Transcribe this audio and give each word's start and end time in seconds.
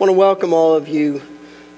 want 0.00 0.08
to 0.08 0.14
welcome 0.14 0.54
all 0.54 0.74
of 0.74 0.88
you 0.88 1.20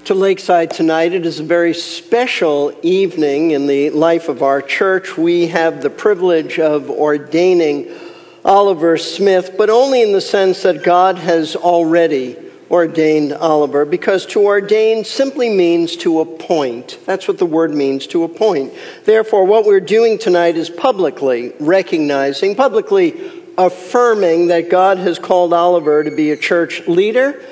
to 0.05 0.15
Lakeside 0.15 0.71
tonight. 0.71 1.13
It 1.13 1.27
is 1.27 1.41
a 1.41 1.43
very 1.43 1.75
special 1.75 2.73
evening 2.81 3.51
in 3.51 3.67
the 3.67 3.91
life 3.91 4.29
of 4.29 4.45
our 4.45 4.63
church. 4.63 5.19
We 5.19 5.49
have 5.49 5.83
the 5.83 5.91
privilege 5.91 6.61
of 6.61 6.89
ordaining 6.89 7.93
Oliver 8.45 8.97
Smith, 8.97 9.57
but 9.59 9.71
only 9.71 10.03
in 10.03 10.13
the 10.13 10.21
sense 10.21 10.63
that 10.63 10.85
God 10.85 11.19
has 11.19 11.57
already 11.57 12.37
ordained 12.71 13.33
Oliver, 13.33 13.85
because 13.85 14.25
to 14.27 14.41
ordain 14.45 15.05
simply 15.05 15.51
means 15.51 15.97
to 15.97 16.21
appoint. 16.21 17.01
That's 17.05 17.27
what 17.27 17.39
the 17.39 17.47
word 17.47 17.73
means, 17.73 18.07
to 18.07 18.23
appoint. 18.23 18.73
Therefore, 19.05 19.47
what 19.47 19.65
we're 19.65 19.81
doing 19.81 20.17
tonight 20.17 20.57
is 20.57 20.71
publicly 20.71 21.55
recognizing, 21.59 22.55
publicly 22.55 23.43
affirming 23.59 24.47
that 24.47 24.71
God 24.71 24.99
has 24.99 25.19
called 25.19 25.53
Oliver 25.53 26.05
to 26.05 26.15
be 26.15 26.31
a 26.31 26.37
church 26.37 26.87
leader 26.87 27.43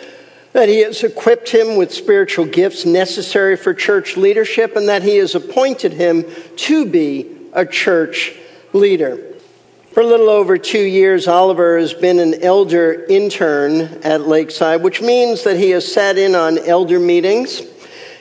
that 0.53 0.69
He 0.69 0.81
has 0.81 1.03
equipped 1.03 1.51
him 1.51 1.77
with 1.77 1.93
spiritual 1.93 2.45
gifts 2.45 2.85
necessary 2.85 3.57
for 3.57 3.75
church 3.75 4.17
leadership, 4.17 4.77
and 4.77 4.89
that 4.89 5.03
He 5.03 5.17
has 5.17 5.35
appointed 5.35 5.93
him 5.93 6.25
to 6.57 6.87
be 6.87 7.27
a 7.53 7.67
church 7.67 8.35
leader. 8.73 9.31
For 9.93 10.03
a 10.03 10.07
little 10.07 10.29
over 10.29 10.57
two 10.57 10.83
years, 10.83 11.27
Oliver 11.27 11.77
has 11.77 11.93
been 11.93 12.21
an 12.21 12.45
elder 12.45 13.05
intern 13.09 13.81
at 14.05 14.29
Lakeside, 14.29 14.83
which 14.83 15.03
means 15.03 15.43
that 15.43 15.57
he 15.57 15.71
has 15.71 15.93
sat 15.93 16.17
in 16.17 16.37
on 16.37 16.59
elder 16.59 17.01
meetings 17.01 17.61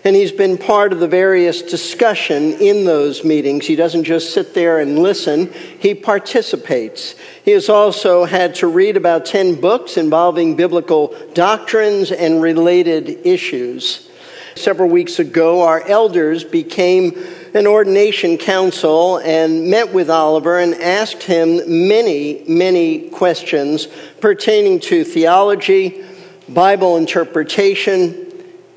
and 0.04 0.16
he's 0.16 0.32
been 0.32 0.58
part 0.58 0.94
of 0.94 1.00
the 1.00 1.08
various 1.08 1.62
discussion 1.62 2.54
in 2.54 2.86
those 2.86 3.24
meetings. 3.24 3.66
He 3.66 3.76
doesn't 3.76 4.06
just 4.06 4.34
sit 4.34 4.54
there 4.54 4.80
and 4.80 5.00
listen, 5.00 5.52
he 5.80 5.94
participates. 5.94 7.16
He 7.44 7.52
has 7.52 7.70
also 7.70 8.26
had 8.26 8.56
to 8.56 8.68
read 8.68 8.98
about 8.98 9.26
10 9.26 9.60
books 9.60 9.98
involving 9.98 10.56
biblical 10.56 11.16
doctrines 11.34 12.12
and 12.12 12.42
related 12.42 13.26
issues. 13.26 14.10
Several 14.56 14.90
weeks 14.90 15.20
ago, 15.20 15.62
our 15.62 15.82
elders 15.88 16.44
became 16.44 17.18
an 17.54 17.66
ordination 17.66 18.38
council 18.38 19.18
and 19.18 19.70
met 19.70 19.94
with 19.94 20.10
Oliver 20.10 20.60
and 20.60 20.76
asked 20.76 21.24
him 21.24 21.88
many, 21.88 22.44
many 22.48 23.10
questions 23.10 23.88
pertaining 24.20 24.80
to 24.82 25.04
theology, 25.04 26.04
Bible 26.50 26.98
interpretation, 26.98 28.28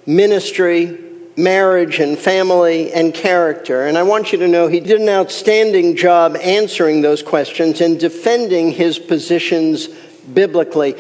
ministry, 0.07 1.02
marriage 1.37 1.99
and 1.99 2.19
family 2.19 2.93
and 2.93 3.15
character. 3.15 3.87
And 3.87 3.97
I 3.97 4.03
want 4.03 4.33
you 4.33 4.39
to 4.39 4.49
know 4.49 4.69
he 4.69 4.81
did 4.81 5.01
an 5.01 5.09
outstanding 5.09 5.97
job 5.97 6.37
answering 6.37 7.01
those 7.01 7.23
questions 7.23 7.81
and 7.81 7.99
defending 7.99 8.73
his 8.73 8.99
positions 8.99 9.89
biblically. 10.35 10.95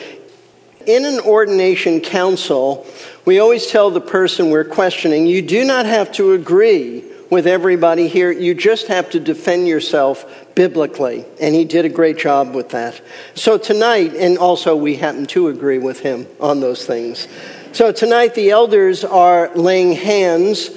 In 0.87 1.05
an 1.05 1.21
ordination 1.21 2.01
council, 2.01 2.87
we 3.25 3.39
always 3.39 3.67
tell 3.67 3.91
the 3.91 4.01
person 4.01 4.51
we're 4.51 4.65
questioning, 4.65 5.27
you 5.27 5.43
do 5.43 5.65
not 5.65 5.87
have 5.87 6.11
to 6.13 6.33
agree 6.33 7.05
with 7.31 7.47
everybody 7.47 8.09
here. 8.09 8.31
You 8.31 8.55
just 8.55 8.89
have 8.89 9.11
to 9.11 9.21
defend 9.21 9.67
yourself 9.67 10.55
biblically. 10.55 11.25
And 11.41 11.55
he 11.55 11.65
did 11.65 11.87
a 11.87 11.89
great 11.89 12.19
job 12.19 12.55
with 12.55 12.71
that. 12.71 13.01
So 13.35 13.57
tonight, 13.57 14.15
and 14.15 14.37
also 14.37 14.77
we 14.77 14.97
happen 14.97 15.25
to 15.29 15.49
agree 15.49 15.79
with 15.79 16.01
him 16.01 16.27
on 16.41 16.61
those 16.61 16.85
things. 16.85 17.29
So 17.73 17.91
tonight, 17.91 18.34
the 18.34 18.51
elders 18.51 19.03
are 19.03 19.51
laying 19.55 19.92
hands 19.92 20.69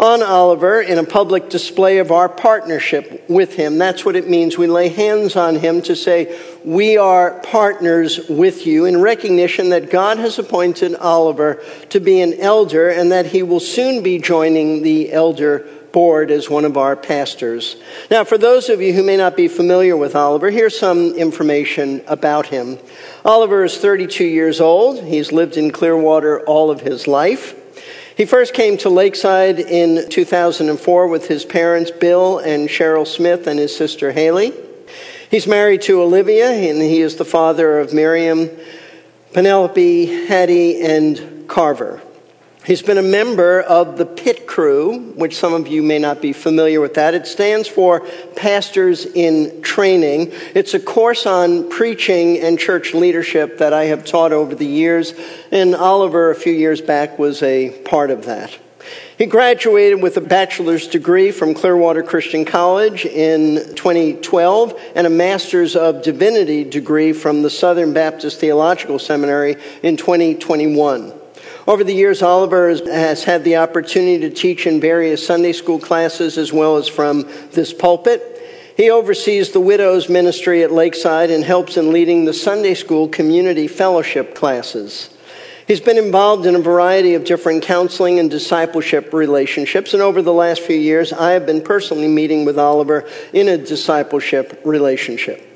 on 0.00 0.20
Oliver 0.20 0.80
in 0.80 0.98
a 0.98 1.04
public 1.04 1.48
display 1.48 1.98
of 1.98 2.10
our 2.10 2.28
partnership 2.28 3.24
with 3.28 3.54
him. 3.54 3.78
That's 3.78 4.04
what 4.04 4.16
it 4.16 4.28
means. 4.28 4.58
We 4.58 4.66
lay 4.66 4.88
hands 4.88 5.36
on 5.36 5.54
him 5.54 5.80
to 5.82 5.94
say, 5.94 6.36
We 6.64 6.96
are 6.96 7.38
partners 7.42 8.28
with 8.28 8.66
you 8.66 8.84
in 8.84 9.00
recognition 9.00 9.68
that 9.68 9.90
God 9.90 10.18
has 10.18 10.40
appointed 10.40 10.96
Oliver 10.96 11.62
to 11.90 12.00
be 12.00 12.20
an 12.20 12.34
elder 12.40 12.88
and 12.88 13.12
that 13.12 13.26
he 13.26 13.44
will 13.44 13.60
soon 13.60 14.02
be 14.02 14.18
joining 14.18 14.82
the 14.82 15.12
elder 15.12 15.68
board 15.92 16.30
as 16.30 16.48
one 16.48 16.64
of 16.64 16.76
our 16.76 16.96
pastors. 16.96 17.76
Now, 18.10 18.24
for 18.24 18.38
those 18.38 18.68
of 18.68 18.80
you 18.80 18.92
who 18.92 19.02
may 19.02 19.16
not 19.16 19.36
be 19.36 19.48
familiar 19.48 19.96
with 19.96 20.14
Oliver, 20.14 20.50
here's 20.50 20.78
some 20.78 21.14
information 21.14 22.02
about 22.06 22.46
him. 22.46 22.78
Oliver 23.24 23.64
is 23.64 23.76
32 23.78 24.24
years 24.24 24.60
old. 24.60 25.02
He's 25.02 25.32
lived 25.32 25.56
in 25.56 25.70
Clearwater 25.70 26.40
all 26.40 26.70
of 26.70 26.80
his 26.80 27.06
life. 27.06 27.56
He 28.16 28.26
first 28.26 28.52
came 28.52 28.76
to 28.78 28.90
Lakeside 28.90 29.58
in 29.58 30.08
2004 30.10 31.08
with 31.08 31.26
his 31.26 31.44
parents, 31.44 31.90
Bill 31.90 32.38
and 32.38 32.68
Cheryl 32.68 33.06
Smith, 33.06 33.46
and 33.46 33.58
his 33.58 33.74
sister 33.74 34.12
Haley. 34.12 34.52
He's 35.30 35.46
married 35.46 35.82
to 35.82 36.02
Olivia, 36.02 36.50
and 36.50 36.82
he 36.82 37.00
is 37.00 37.16
the 37.16 37.24
father 37.24 37.78
of 37.78 37.94
Miriam, 37.94 38.50
Penelope, 39.32 40.26
Hattie, 40.26 40.82
and 40.82 41.48
Carver. 41.48 42.02
He's 42.62 42.82
been 42.82 42.98
a 42.98 43.02
member 43.02 43.62
of 43.62 43.96
the 43.96 44.04
PIT 44.04 44.46
crew, 44.46 45.12
which 45.14 45.38
some 45.38 45.54
of 45.54 45.66
you 45.66 45.82
may 45.82 45.98
not 45.98 46.20
be 46.20 46.34
familiar 46.34 46.78
with 46.78 46.94
that. 46.94 47.14
It 47.14 47.26
stands 47.26 47.66
for 47.66 48.06
Pastors 48.36 49.06
in 49.06 49.62
Training. 49.62 50.32
It's 50.54 50.74
a 50.74 50.78
course 50.78 51.24
on 51.24 51.70
preaching 51.70 52.38
and 52.38 52.58
church 52.58 52.92
leadership 52.92 53.58
that 53.58 53.72
I 53.72 53.84
have 53.84 54.04
taught 54.04 54.32
over 54.32 54.54
the 54.54 54.66
years, 54.66 55.14
and 55.50 55.74
Oliver, 55.74 56.30
a 56.30 56.34
few 56.34 56.52
years 56.52 56.82
back, 56.82 57.18
was 57.18 57.42
a 57.42 57.70
part 57.86 58.10
of 58.10 58.26
that. 58.26 58.56
He 59.16 59.24
graduated 59.24 60.02
with 60.02 60.18
a 60.18 60.22
bachelor's 60.22 60.86
degree 60.86 61.30
from 61.30 61.54
Clearwater 61.54 62.02
Christian 62.02 62.44
College 62.44 63.06
in 63.06 63.74
2012 63.74 64.80
and 64.94 65.06
a 65.06 65.10
master's 65.10 65.76
of 65.76 66.02
divinity 66.02 66.64
degree 66.64 67.12
from 67.14 67.40
the 67.42 67.50
Southern 67.50 67.94
Baptist 67.94 68.38
Theological 68.38 68.98
Seminary 68.98 69.56
in 69.82 69.96
2021. 69.96 71.19
Over 71.66 71.84
the 71.84 71.94
years, 71.94 72.22
Oliver 72.22 72.68
has 72.70 73.24
had 73.24 73.44
the 73.44 73.56
opportunity 73.56 74.18
to 74.20 74.30
teach 74.30 74.66
in 74.66 74.80
various 74.80 75.24
Sunday 75.24 75.52
school 75.52 75.78
classes 75.78 76.38
as 76.38 76.52
well 76.52 76.76
as 76.76 76.88
from 76.88 77.28
this 77.52 77.72
pulpit. 77.72 78.38
He 78.76 78.90
oversees 78.90 79.50
the 79.50 79.60
widows 79.60 80.08
ministry 80.08 80.62
at 80.62 80.72
Lakeside 80.72 81.30
and 81.30 81.44
helps 81.44 81.76
in 81.76 81.92
leading 81.92 82.24
the 82.24 82.32
Sunday 82.32 82.74
school 82.74 83.08
community 83.08 83.68
fellowship 83.68 84.34
classes. 84.34 85.10
He's 85.68 85.80
been 85.80 85.98
involved 85.98 86.46
in 86.46 86.56
a 86.56 86.60
variety 86.60 87.14
of 87.14 87.24
different 87.24 87.62
counseling 87.62 88.18
and 88.18 88.30
discipleship 88.30 89.12
relationships, 89.12 89.92
and 89.92 90.02
over 90.02 90.22
the 90.22 90.32
last 90.32 90.62
few 90.62 90.76
years, 90.76 91.12
I 91.12 91.32
have 91.32 91.46
been 91.46 91.60
personally 91.60 92.08
meeting 92.08 92.44
with 92.44 92.58
Oliver 92.58 93.06
in 93.32 93.48
a 93.48 93.58
discipleship 93.58 94.60
relationship. 94.64 95.49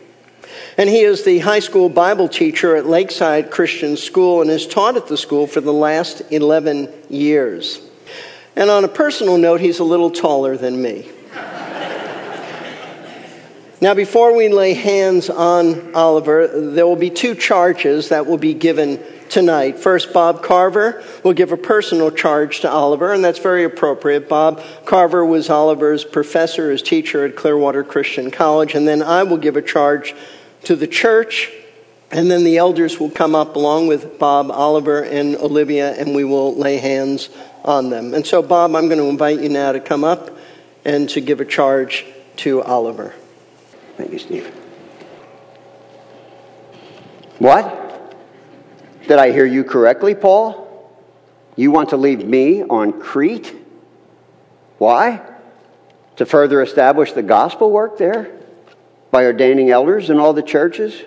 And 0.77 0.91
he 0.91 1.03
is 1.03 1.23
the 1.23 1.39
high 1.39 1.61
school 1.61 1.89
Bible 1.89 2.29
teacher 2.29 2.75
at 2.77 2.87
Lakeside 2.87 3.51
Christian 3.51 3.97
School 3.97 4.41
and 4.41 4.51
has 4.51 4.67
taught 4.67 4.97
at 4.97 5.07
the 5.07 5.17
school 5.17 5.47
for 5.47 5.61
the 5.61 5.73
last 5.73 6.23
11 6.31 6.93
years. 7.09 7.81
And 8.57 8.71
on 8.71 8.85
a 8.85 8.89
personal 8.89 9.39
note, 9.39 9.61
he's 9.61 9.79
a 9.79 9.85
little 9.85 10.11
taller 10.11 10.57
than 10.57 10.81
me. 10.81 11.09
now, 13.81 13.95
before 13.95 14.37
we 14.37 14.49
lay 14.49 14.75
hands 14.75 15.31
on 15.31 15.95
Oliver, 15.95 16.49
there 16.49 16.87
will 16.87 16.97
be 16.97 17.11
two 17.11 17.37
charges 17.37 18.09
that 18.09 18.27
will 18.27 18.39
be 18.39 18.55
given 18.55 19.01
tonight. 19.29 19.79
First, 19.79 20.13
Bob 20.13 20.43
Carver 20.43 21.03
will 21.23 21.33
give 21.33 21.53
a 21.53 21.57
personal 21.57 22.11
charge 22.11 22.61
to 22.61 22.71
Oliver, 22.71 23.13
and 23.13 23.25
that's 23.25 23.39
very 23.39 23.65
appropriate. 23.65 24.29
Bob 24.29 24.63
Carver 24.85 25.25
was 25.25 25.51
Oliver's 25.51 26.05
professor, 26.05 26.71
his 26.71 26.83
teacher 26.83 27.25
at 27.25 27.35
Clearwater 27.37 27.83
Christian 27.83 28.31
College, 28.31 28.75
and 28.75 28.87
then 28.87 29.03
I 29.03 29.23
will 29.23 29.39
give 29.39 29.57
a 29.57 29.63
charge 29.63 30.15
to 30.67 30.77
the 30.77 30.87
church, 30.87 31.51
and 32.11 32.31
then 32.31 32.45
the 32.45 32.59
elders 32.59 33.01
will 33.01 33.11
come 33.11 33.35
up 33.35 33.57
along 33.57 33.87
with 33.87 34.19
Bob, 34.19 34.51
Oliver, 34.51 35.03
and 35.03 35.37
Olivia, 35.37 35.93
and 35.95 36.15
we 36.15 36.25
will 36.25 36.55
lay 36.55 36.77
hands 36.77 37.29
on 37.65 37.91
them. 37.91 38.15
And 38.15 38.27
so, 38.27 38.43
Bob, 38.43 38.75
I'm 38.75 38.87
going 38.89 38.99
to 38.99 39.09
invite 39.09 39.41
you 39.41 39.49
now 39.49 39.73
to 39.73 39.81
come 39.81 40.05
up 40.05 40.31
and 40.85 41.09
to 41.11 41.21
give 41.21 41.41
a 41.41 41.45
charge 41.45 42.05
to 42.37 42.63
Oliver. 42.63 43.15
Thank 43.97 44.13
you, 44.13 44.19
Steve. 44.19 44.47
What? 47.39 48.15
Did 49.09 49.19
I 49.19 49.33
hear 49.33 49.47
you 49.47 49.65
correctly, 49.65 50.15
Paul? 50.15 50.63
You 51.57 51.71
want 51.71 51.91
to 51.91 51.97
leave 51.97 52.25
me 52.25 52.63
on 52.63 53.01
Crete? 53.01 53.55
Why? 54.79 55.23
To 56.17 56.27
further 56.27 56.63
establish 56.63 57.13
the 57.13 57.23
gospel 57.23 57.71
work 57.71 57.99
there? 57.99 58.31
By 59.15 59.27
ordaining 59.27 59.71
elders 59.71 60.11
in 60.11 60.19
all 60.19 60.33
the 60.33 60.43
churches? 60.43 61.01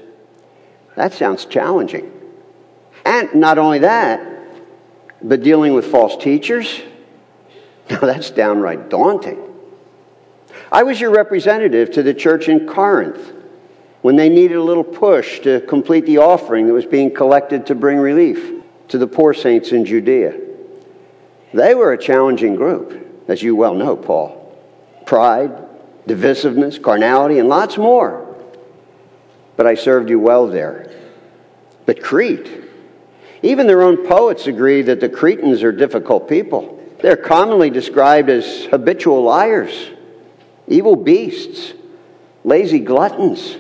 That 0.95 1.12
sounds 1.12 1.44
challenging. 1.44 2.09
And 3.04 3.36
not 3.36 3.57
only 3.57 3.80
that, 3.80 4.25
but 5.21 5.44
dealing 5.44 5.74
with 5.74 5.92
false 5.92 6.15
teachers? 6.15 6.81
Now 7.89 8.00
that's 8.00 8.31
downright 8.31 8.89
daunting. 8.89 9.42
I 10.74 10.83
was 10.83 11.00
your 11.00 11.12
representative 11.12 11.92
to 11.92 12.04
the 12.04 12.13
church 12.13 12.50
in 12.50 12.68
Corinth 12.68 13.31
when 14.01 14.18
they 14.18 14.27
needed 14.27 14.57
a 14.57 14.62
little 14.62 14.83
push 14.83 15.39
to 15.42 15.62
complete 15.62 16.06
the 16.06 16.18
offering 16.18 16.68
that 16.68 16.74
was 16.74 16.86
being 16.86 17.13
collected 17.13 17.65
to 17.68 17.75
bring 17.75 17.98
relief 17.98 18.62
to 18.89 18.98
the 18.98 19.07
poor 19.07 19.33
saints 19.33 19.71
in 19.71 19.86
Judea. 19.86 20.38
They 21.54 21.75
were 21.75 21.94
a 21.94 21.98
challenging 21.98 22.57
group, 22.57 23.25
as 23.30 23.42
you 23.42 23.56
well 23.56 23.74
know, 23.74 23.95
Paul. 23.95 24.62
Pride, 25.06 25.67
divisiveness, 26.07 26.81
carnality, 26.81 27.39
and 27.39 27.50
lots 27.50 27.77
more. 27.77 28.36
But 29.56 29.68
I 29.68 29.75
served 29.75 30.09
you 30.09 30.19
well 30.19 30.48
there. 30.48 30.92
But 31.86 32.01
Crete, 32.01 32.63
Even 33.44 33.68
their 33.68 33.83
own 33.83 34.07
poets 34.07 34.48
agree 34.48 34.81
that 34.83 35.00
the 35.00 35.09
Cretans 35.09 35.63
are 35.63 35.71
difficult 35.71 36.27
people. 36.27 36.83
They're 37.01 37.18
commonly 37.18 37.69
described 37.69 38.30
as 38.30 38.65
habitual 38.65 39.21
liars, 39.21 39.92
evil 40.68 40.95
beasts, 40.95 41.74
lazy 42.44 42.80
gluttons. 42.80 43.57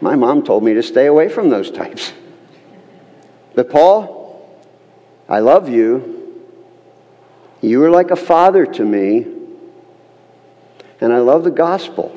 My 0.00 0.16
mom 0.16 0.44
told 0.44 0.62
me 0.62 0.74
to 0.74 0.82
stay 0.82 1.06
away 1.06 1.28
from 1.28 1.48
those 1.48 1.70
types. 1.70 2.12
But 3.54 3.70
Paul, 3.70 4.60
I 5.28 5.40
love 5.40 5.68
you. 5.68 6.44
You 7.62 7.82
are 7.84 7.90
like 7.90 8.10
a 8.10 8.16
father 8.16 8.66
to 8.66 8.84
me, 8.84 9.26
and 11.00 11.12
I 11.12 11.18
love 11.18 11.44
the 11.44 11.50
gospel. 11.50 12.14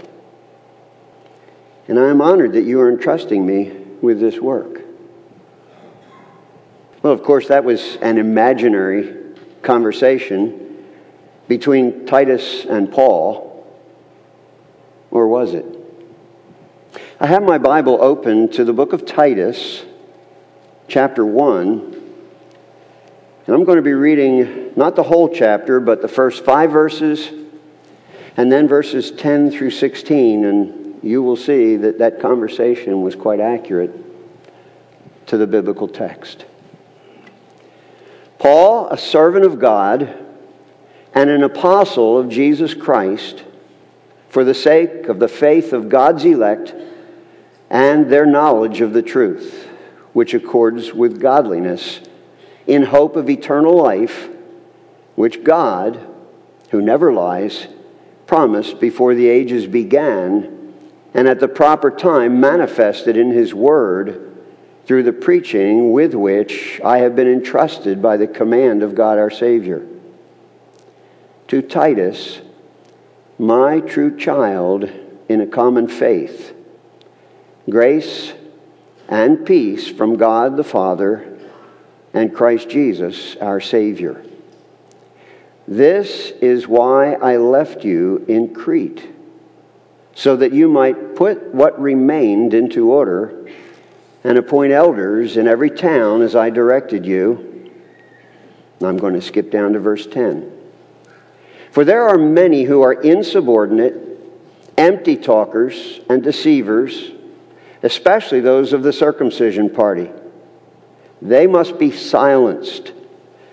And 1.88 2.00
I 2.00 2.10
am 2.10 2.22
honored 2.22 2.54
that 2.54 2.64
you 2.64 2.80
are 2.82 2.90
entrusting 2.90 3.46
me 3.46 3.72
with 4.02 4.20
this 4.20 4.40
work. 4.40 4.82
Well, 7.02 7.12
of 7.12 7.24
course, 7.24 7.50
that 7.50 7.64
was 7.64 7.98
an 7.98 8.18
imaginary 8.18 9.18
conversation 9.62 10.86
between 11.48 12.06
Titus 12.06 12.66
and 12.66 12.92
Paul, 12.92 13.68
or 15.12 15.28
was 15.28 15.54
it? 15.54 15.66
I 17.20 17.28
have 17.28 17.44
my 17.44 17.58
Bible 17.58 18.02
open 18.02 18.50
to 18.52 18.64
the 18.64 18.74
book 18.74 18.94
of 18.94 19.06
Titus, 19.06 19.84
chapter 20.88 21.26
1, 21.26 22.02
and 23.46 23.54
I'm 23.54 23.66
going 23.66 23.76
to 23.76 23.82
be 23.82 23.94
reading 23.94 24.72
not 24.78 24.96
the 24.96 25.04
whole 25.04 25.28
chapter, 25.28 25.82
but 25.82 26.02
the 26.02 26.08
first 26.08 26.46
five 26.46 26.72
verses, 26.72 27.43
and 28.36 28.52
then 28.52 28.68
verses 28.68 29.12
10 29.12 29.52
through 29.52 29.72
16, 29.72 30.46
and 30.46 31.00
you 31.04 31.22
will 31.22 31.36
see 31.36 31.76
that 31.78 32.00
that 32.00 32.20
conversation 32.20 33.02
was 33.02 33.16
quite 33.16 33.40
accurate 33.40 33.92
to 35.28 35.38
the 35.38 35.48
biblical 35.48 35.88
text. 35.88 36.46
Paul, 38.40 38.88
a 38.90 38.98
servant 38.98 39.46
of 39.46 39.60
God 39.60 40.18
and 41.14 41.30
an 41.30 41.44
apostle 41.44 42.18
of 42.18 42.30
Jesus 42.30 42.74
Christ, 42.74 43.44
for 44.30 44.44
the 44.44 44.54
sake 44.54 45.08
of 45.08 45.20
the 45.20 45.28
faith 45.28 45.74
of 45.74 45.90
God's 45.90 46.26
elect 46.26 46.74
and 47.70 48.10
their 48.10 48.26
knowledge 48.26 48.82
of 48.82 48.94
the 48.94 49.04
truth, 49.04 49.68
which 50.14 50.34
accords 50.34 50.92
with 50.92 51.22
godliness, 51.22 52.02
in 52.66 52.84
hope 52.84 53.16
of 53.16 53.30
eternal 53.30 53.76
life, 53.76 54.30
which 55.16 55.44
God, 55.44 56.00
who 56.72 56.82
never 56.82 57.14
lies, 57.14 57.68
promised 58.34 58.80
before 58.80 59.14
the 59.14 59.28
ages 59.28 59.68
began, 59.68 60.74
and 61.14 61.28
at 61.28 61.40
the 61.40 61.48
proper 61.48 61.92
time 61.92 62.40
manifested 62.40 63.16
in 63.16 63.30
His 63.30 63.54
Word 63.54 64.36
through 64.88 65.04
the 65.04 65.14
preaching 65.14 65.92
with 65.92 66.16
which 66.16 66.82
I 66.84 66.98
have 66.98 67.16
been 67.16 67.28
entrusted 67.28 68.02
by 68.02 68.18
the 68.18 68.26
command 68.26 68.82
of 68.82 68.96
God 68.96 69.20
our 69.20 69.30
Savior. 69.30 69.86
To 71.50 71.62
Titus, 71.62 72.42
my 73.38 73.82
true 73.82 74.18
child 74.18 74.90
in 75.30 75.40
a 75.40 75.46
common 75.46 75.88
faith, 75.88 76.56
grace 77.70 78.34
and 79.10 79.46
peace 79.46 79.88
from 79.88 80.18
God 80.18 80.58
the 80.58 80.64
Father 80.64 81.38
and 82.16 82.34
Christ 82.34 82.68
Jesus 82.68 83.36
our 83.36 83.62
Savior. 83.62 84.26
This 85.68 86.32
is 86.42 86.68
why 86.68 87.14
I 87.14 87.38
left 87.38 87.86
you 87.86 88.26
in 88.28 88.54
Crete, 88.54 89.08
so 90.14 90.36
that 90.36 90.52
you 90.52 90.68
might 90.68 91.16
put 91.16 91.54
what 91.54 91.80
remained 91.80 92.54
into 92.54 92.92
order 92.92 93.50
and 94.24 94.38
appoint 94.38 94.74
elders 94.74 95.38
in 95.38 95.48
every 95.48 95.70
town 95.70 96.22
as 96.22 96.36
I 96.36 96.50
directed 96.50 97.06
you. 97.06 97.72
I'm 98.82 98.98
going 98.98 99.14
to 99.14 99.22
skip 99.22 99.52
down 99.52 99.74
to 99.74 99.80
verse 99.80 100.06
10. 100.06 100.52
For 101.72 101.86
there 101.86 102.08
are 102.10 102.18
many 102.18 102.64
who 102.64 102.82
are 102.82 102.94
insubordinate, 102.94 103.96
empty 104.78 105.16
talkers, 105.16 106.02
and 106.10 106.22
deceivers, 106.22 107.12
especially 107.82 108.42
those 108.42 108.74
of 108.74 108.84
the 108.84 108.94
circumcision 108.94 109.70
party. 109.70 110.12
They 111.22 111.48
must 111.48 111.80
be 111.80 111.92
silenced, 111.92 112.92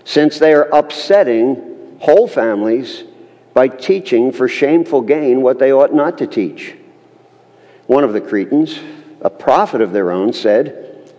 since 0.04 0.38
they 0.38 0.52
are 0.52 0.68
upsetting 0.74 1.69
whole 2.00 2.26
families 2.26 3.04
by 3.54 3.68
teaching 3.68 4.32
for 4.32 4.48
shameful 4.48 5.02
gain 5.02 5.42
what 5.42 5.58
they 5.58 5.72
ought 5.72 5.94
not 5.94 6.18
to 6.18 6.26
teach. 6.26 6.74
One 7.86 8.04
of 8.04 8.12
the 8.12 8.20
Cretans, 8.20 8.78
a 9.20 9.30
prophet 9.30 9.80
of 9.80 9.92
their 9.92 10.10
own, 10.10 10.32
said, 10.32 11.12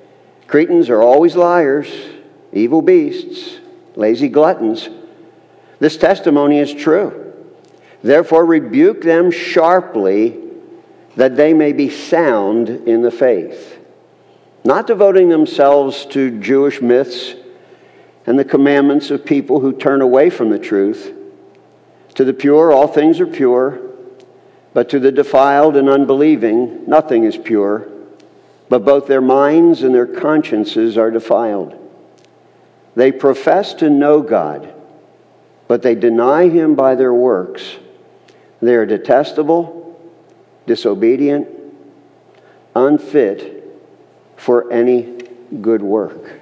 Cretans 0.47 0.89
are 0.89 1.01
always 1.01 1.35
liars, 1.35 1.87
evil 2.51 2.81
beasts, 2.81 3.59
lazy 3.95 4.27
gluttons. 4.27 4.89
This 5.79 5.97
testimony 5.97 6.59
is 6.59 6.73
true. 6.73 7.33
Therefore, 8.03 8.45
rebuke 8.45 9.01
them 9.01 9.31
sharply 9.31 10.37
that 11.15 11.35
they 11.35 11.53
may 11.53 11.73
be 11.73 11.89
sound 11.89 12.69
in 12.69 13.01
the 13.01 13.11
faith, 13.11 13.77
not 14.63 14.87
devoting 14.87 15.29
themselves 15.29 16.05
to 16.07 16.39
Jewish 16.39 16.81
myths 16.81 17.35
and 18.25 18.37
the 18.37 18.45
commandments 18.45 19.11
of 19.11 19.25
people 19.25 19.59
who 19.59 19.73
turn 19.73 20.01
away 20.01 20.29
from 20.29 20.49
the 20.49 20.59
truth. 20.59 21.13
To 22.15 22.23
the 22.23 22.33
pure, 22.33 22.71
all 22.71 22.87
things 22.87 23.19
are 23.19 23.27
pure, 23.27 23.81
but 24.73 24.89
to 24.89 24.99
the 24.99 25.11
defiled 25.11 25.75
and 25.75 25.89
unbelieving, 25.89 26.87
nothing 26.87 27.23
is 27.23 27.37
pure 27.37 27.87
but 28.71 28.85
both 28.85 29.05
their 29.05 29.19
minds 29.19 29.83
and 29.83 29.93
their 29.93 30.07
consciences 30.07 30.97
are 30.97 31.11
defiled. 31.11 31.77
They 32.95 33.11
profess 33.11 33.73
to 33.75 33.89
know 33.89 34.21
God, 34.21 34.73
but 35.67 35.81
they 35.81 35.93
deny 35.93 36.47
Him 36.47 36.75
by 36.75 36.95
their 36.95 37.13
works. 37.13 37.75
They 38.61 38.75
are 38.75 38.85
detestable, 38.85 39.99
disobedient, 40.67 41.49
unfit 42.73 43.77
for 44.37 44.71
any 44.71 45.21
good 45.59 45.81
work. 45.81 46.39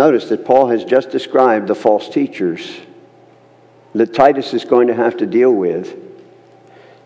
Notice 0.00 0.30
that 0.30 0.46
Paul 0.46 0.68
has 0.68 0.82
just 0.82 1.10
described 1.10 1.68
the 1.68 1.74
false 1.74 2.08
teachers 2.08 2.80
that 3.94 4.14
Titus 4.14 4.54
is 4.54 4.64
going 4.64 4.88
to 4.88 4.94
have 4.94 5.18
to 5.18 5.26
deal 5.26 5.52
with. 5.52 5.94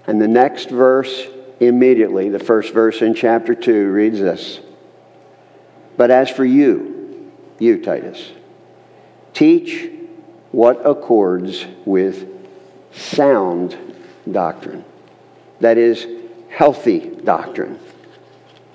And 0.07 0.23
the 0.23 0.29
next 0.29 0.71
verse 0.71 1.27
immediately, 1.59 2.29
the 2.29 2.39
first 2.39 2.73
verse 2.73 3.03
in 3.03 3.15
chapter 3.15 3.53
2 3.53 3.91
reads 3.91 4.21
this 4.21 4.61
But 5.97 6.13
as 6.13 6.31
for 6.31 6.45
you, 6.45 7.33
you, 7.59 7.83
Titus, 7.83 8.31
teach 9.33 9.91
what 10.53 10.89
accords 10.89 11.67
with 11.85 12.29
sound 12.93 13.77
doctrine. 14.31 14.85
That 15.59 15.79
is, 15.79 16.07
healthy 16.49 17.01
doctrine. 17.01 17.81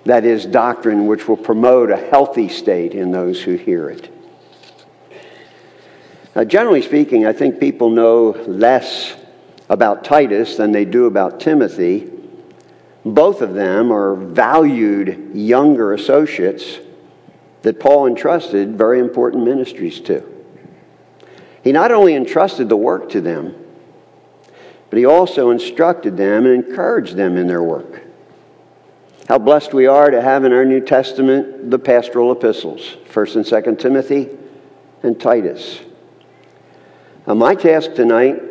That 0.05 0.25
is, 0.25 0.45
doctrine 0.45 1.07
which 1.07 1.27
will 1.27 1.37
promote 1.37 1.91
a 1.91 1.97
healthy 1.97 2.49
state 2.49 2.93
in 2.93 3.11
those 3.11 3.41
who 3.41 3.55
hear 3.55 3.89
it. 3.89 4.11
Now, 6.35 6.43
generally 6.43 6.81
speaking, 6.81 7.25
I 7.25 7.33
think 7.33 7.59
people 7.59 7.89
know 7.89 8.29
less 8.47 9.15
about 9.67 10.03
Titus 10.03 10.55
than 10.55 10.71
they 10.71 10.85
do 10.85 11.05
about 11.05 11.39
Timothy. 11.39 12.11
Both 13.05 13.41
of 13.41 13.53
them 13.53 13.91
are 13.91 14.15
valued 14.15 15.31
younger 15.35 15.93
associates 15.93 16.79
that 17.61 17.79
Paul 17.79 18.07
entrusted 18.07 18.77
very 18.77 18.99
important 18.99 19.43
ministries 19.43 19.99
to. 20.01 20.23
He 21.63 21.71
not 21.71 21.91
only 21.91 22.15
entrusted 22.15 22.69
the 22.69 22.77
work 22.77 23.09
to 23.09 23.21
them, 23.21 23.53
but 24.89 24.97
he 24.97 25.05
also 25.05 25.51
instructed 25.51 26.17
them 26.17 26.45
and 26.45 26.65
encouraged 26.65 27.15
them 27.15 27.37
in 27.37 27.47
their 27.47 27.61
work. 27.61 28.01
How 29.29 29.37
blessed 29.37 29.75
we 29.75 29.85
are 29.85 30.09
to 30.09 30.23
have 30.23 30.43
in 30.43 30.53
our 30.53 30.65
New 30.65 30.81
Testament 30.81 31.69
the 31.69 31.77
pastoral 31.77 32.31
epistles, 32.31 32.97
1st 33.11 33.35
and 33.35 33.45
2nd 33.45 33.79
Timothy 33.79 34.27
and 35.03 35.21
Titus. 35.21 35.81
Now, 37.27 37.35
my 37.35 37.53
task 37.53 37.93
tonight 37.93 38.41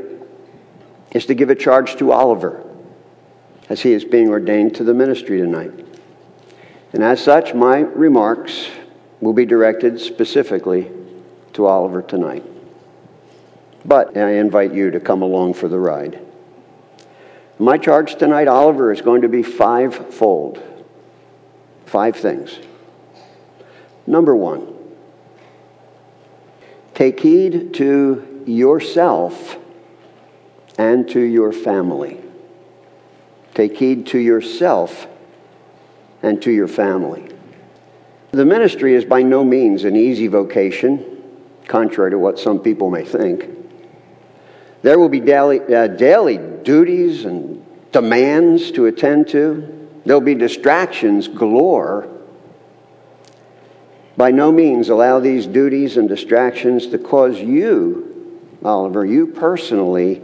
is 1.11 1.27
to 1.27 1.35
give 1.35 1.51
a 1.51 1.57
charge 1.57 1.97
to 1.97 2.13
Oliver 2.13 2.65
as 3.69 3.81
he 3.81 3.93
is 3.93 4.05
being 4.05 4.29
ordained 4.29 4.77
to 4.77 4.85
the 4.85 4.95
ministry 4.95 5.41
tonight. 5.41 5.73
And 6.93 7.03
as 7.03 7.21
such, 7.21 7.55
my 7.55 7.79
remarks 7.79 8.69
will 9.21 9.33
be 9.33 9.45
directed 9.45 10.01
specifically 10.01 10.93
to 11.55 11.67
Oliver 11.67 12.03
tonight. 12.03 12.45
But 13.85 14.17
I 14.17 14.35
invite 14.35 14.73
you 14.73 14.93
to 14.93 15.01
come 15.01 15.23
along 15.23 15.55
for 15.55 15.67
the 15.67 15.81
ride. 15.81 16.21
My 17.59 17.77
charge 17.77 18.17
tonight, 18.17 18.47
Oliver, 18.47 18.93
is 18.93 19.01
going 19.01 19.23
to 19.23 19.29
be 19.29 19.43
fivefold. 19.43 20.63
Five 21.87 22.17
things. 22.17 22.59
Number 24.07 24.35
one, 24.35 24.75
take 26.95 27.21
heed 27.21 27.75
to 27.75 28.43
yourself 28.47 29.59
and 30.79 31.09
to 31.11 31.21
your 31.21 31.53
family. 31.53 32.21
Take 33.55 33.77
heed 33.77 34.07
to 34.09 34.19
yourself 34.19 35.09
and 36.23 36.41
to 36.43 36.51
your 36.53 36.69
family. 36.69 37.29
The 38.31 38.45
ministry 38.45 38.95
is 38.95 39.05
by 39.05 39.23
no 39.23 39.43
means 39.43 39.85
an 39.85 39.97
easy 39.97 40.29
vocation, 40.29 41.23
contrary 41.67 42.13
to 42.13 42.19
what 42.19 42.39
some 42.39 42.61
people 42.61 42.89
may 42.89 43.05
think. 43.05 43.49
There 44.83 44.99
will 44.99 45.09
be 45.09 45.21
daily, 45.21 45.61
uh, 45.61 45.89
daily 45.89 46.39
duties 46.69 47.25
and 47.25 47.65
demands 47.93 48.71
to 48.73 48.85
attend 48.85 49.27
to. 49.27 49.89
There'll 50.05 50.21
be 50.21 50.35
distractions 50.35 51.27
galore. 51.27 52.07
By 54.19 54.33
no 54.33 54.53
means 54.53 54.91
allow 54.91 55.19
these 55.19 55.47
duties 55.47 55.97
and 55.97 56.11
distractions 56.11 56.89
to 56.89 56.99
cause 56.99 57.41
you, 57.41 58.53
Oliver, 58.63 59.07
you 59.07 59.29
personally, 59.29 60.23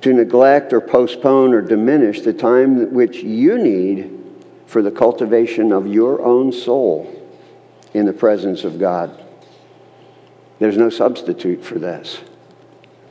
to 0.00 0.12
neglect 0.12 0.72
or 0.72 0.80
postpone 0.80 1.54
or 1.54 1.62
diminish 1.62 2.22
the 2.22 2.32
time 2.32 2.92
which 2.92 3.18
you 3.18 3.56
need 3.56 4.18
for 4.66 4.82
the 4.82 4.90
cultivation 4.90 5.70
of 5.70 5.86
your 5.86 6.22
own 6.22 6.50
soul 6.50 7.24
in 7.94 8.04
the 8.04 8.12
presence 8.12 8.64
of 8.64 8.80
God. 8.80 9.24
There's 10.58 10.76
no 10.76 10.90
substitute 10.90 11.64
for 11.64 11.78
this. 11.78 12.20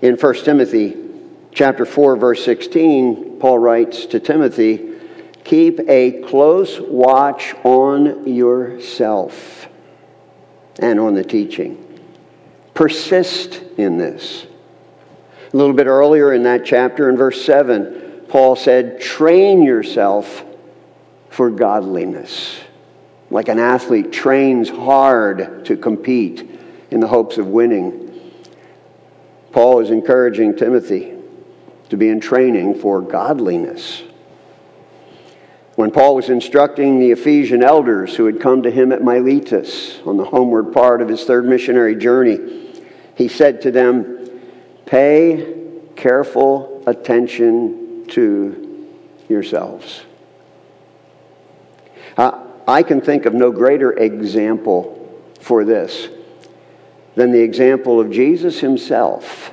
In 0.01 0.18
1 0.18 0.34
Timothy 0.44 1.05
chapter 1.56 1.86
4 1.86 2.18
verse 2.18 2.44
16, 2.46 3.38
Paul 3.40 3.58
writes 3.58 4.06
to 4.08 4.20
Timothy, 4.20 4.90
"Keep 5.46 5.90
a 5.90 6.12
close 6.12 6.80
watch 6.80 7.56
on 7.64 8.28
yourself 8.28 9.68
and 10.78 11.00
on 11.00 11.16
the 11.16 11.24
teaching. 11.24 11.78
Persist 12.74 13.62
in 13.78 13.98
this." 13.98 14.46
A 15.54 15.58
little 15.58 15.74
bit 15.74 15.88
earlier 15.88 16.34
in 16.34 16.44
that 16.44 16.66
chapter 16.66 17.10
in 17.10 17.16
verse 17.16 17.42
7, 17.42 18.24
Paul 18.28 18.58
said, 18.58 19.00
"Train 19.00 19.62
yourself 19.62 20.44
for 21.30 21.50
godliness. 21.50 22.60
Like 23.32 23.48
an 23.48 23.60
athlete 23.60 24.12
trains 24.12 24.70
hard 24.70 25.64
to 25.66 25.78
compete 25.78 26.44
in 26.92 27.00
the 27.00 27.08
hopes 27.08 27.38
of 27.38 27.48
winning. 27.48 28.12
Paul 29.52 29.80
is 29.80 29.90
encouraging 29.90 30.56
Timothy 30.56 31.14
to 31.89 31.98
be 31.98 32.10
in 32.10 32.20
training 32.20 32.80
for 32.80 33.01
godliness. 33.01 34.04
When 35.75 35.92
Paul 35.92 36.15
was 36.15 36.30
instructing 36.30 37.00
the 37.00 37.12
Ephesian 37.12 37.62
elders 37.62 38.15
who 38.15 38.25
had 38.25 38.39
come 38.39 38.63
to 38.63 38.72
him 38.72 38.92
at 38.92 39.04
Miletus 39.04 40.00
on 40.06 40.18
the 40.18 40.24
homeward 40.24 40.72
part 40.72 41.01
of 41.01 41.10
his 41.10 41.25
third 41.25 41.46
missionary 41.46 41.96
journey, 41.96 42.72
he 43.15 43.27
said 43.27 43.62
to 43.62 43.72
them, 43.72 44.30
Pay 44.86 45.54
careful 45.96 46.84
attention 46.88 48.06
to 48.08 48.89
yourselves. 49.27 50.04
I 52.18 52.84
can 52.84 53.01
think 53.01 53.25
of 53.25 53.34
no 53.34 53.51
greater 53.51 53.92
example 53.94 55.24
for 55.39 55.63
this 55.65 56.08
than 57.15 57.32
the 57.32 57.42
example 57.42 58.00
of 58.00 58.12
Jesus 58.12 58.60
himself. 58.60 59.51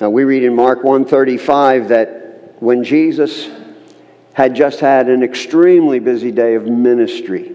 Now 0.00 0.10
we 0.10 0.24
read 0.24 0.44
in 0.44 0.54
Mark 0.54 0.84
135 0.84 1.88
that 1.88 2.62
when 2.62 2.84
Jesus 2.84 3.48
had 4.32 4.54
just 4.54 4.80
had 4.80 5.08
an 5.08 5.22
extremely 5.22 5.98
busy 5.98 6.30
day 6.30 6.54
of 6.54 6.66
ministry, 6.66 7.54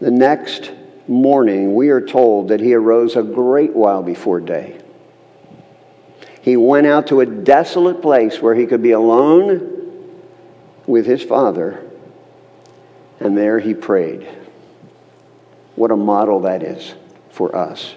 the 0.00 0.10
next 0.10 0.72
morning 1.06 1.74
we 1.74 1.90
are 1.90 2.00
told 2.00 2.48
that 2.48 2.60
he 2.60 2.74
arose 2.74 3.16
a 3.16 3.22
great 3.22 3.74
while 3.74 4.02
before 4.02 4.40
day. 4.40 4.80
He 6.40 6.56
went 6.56 6.86
out 6.86 7.08
to 7.08 7.20
a 7.20 7.26
desolate 7.26 8.00
place 8.00 8.40
where 8.40 8.54
he 8.54 8.66
could 8.66 8.82
be 8.82 8.92
alone 8.92 9.72
with 10.86 11.04
his 11.04 11.22
Father 11.22 11.82
and 13.20 13.36
there 13.36 13.58
he 13.58 13.74
prayed. 13.74 14.28
What 15.74 15.90
a 15.90 15.96
model 15.96 16.40
that 16.40 16.62
is 16.62 16.94
for 17.30 17.54
us. 17.54 17.94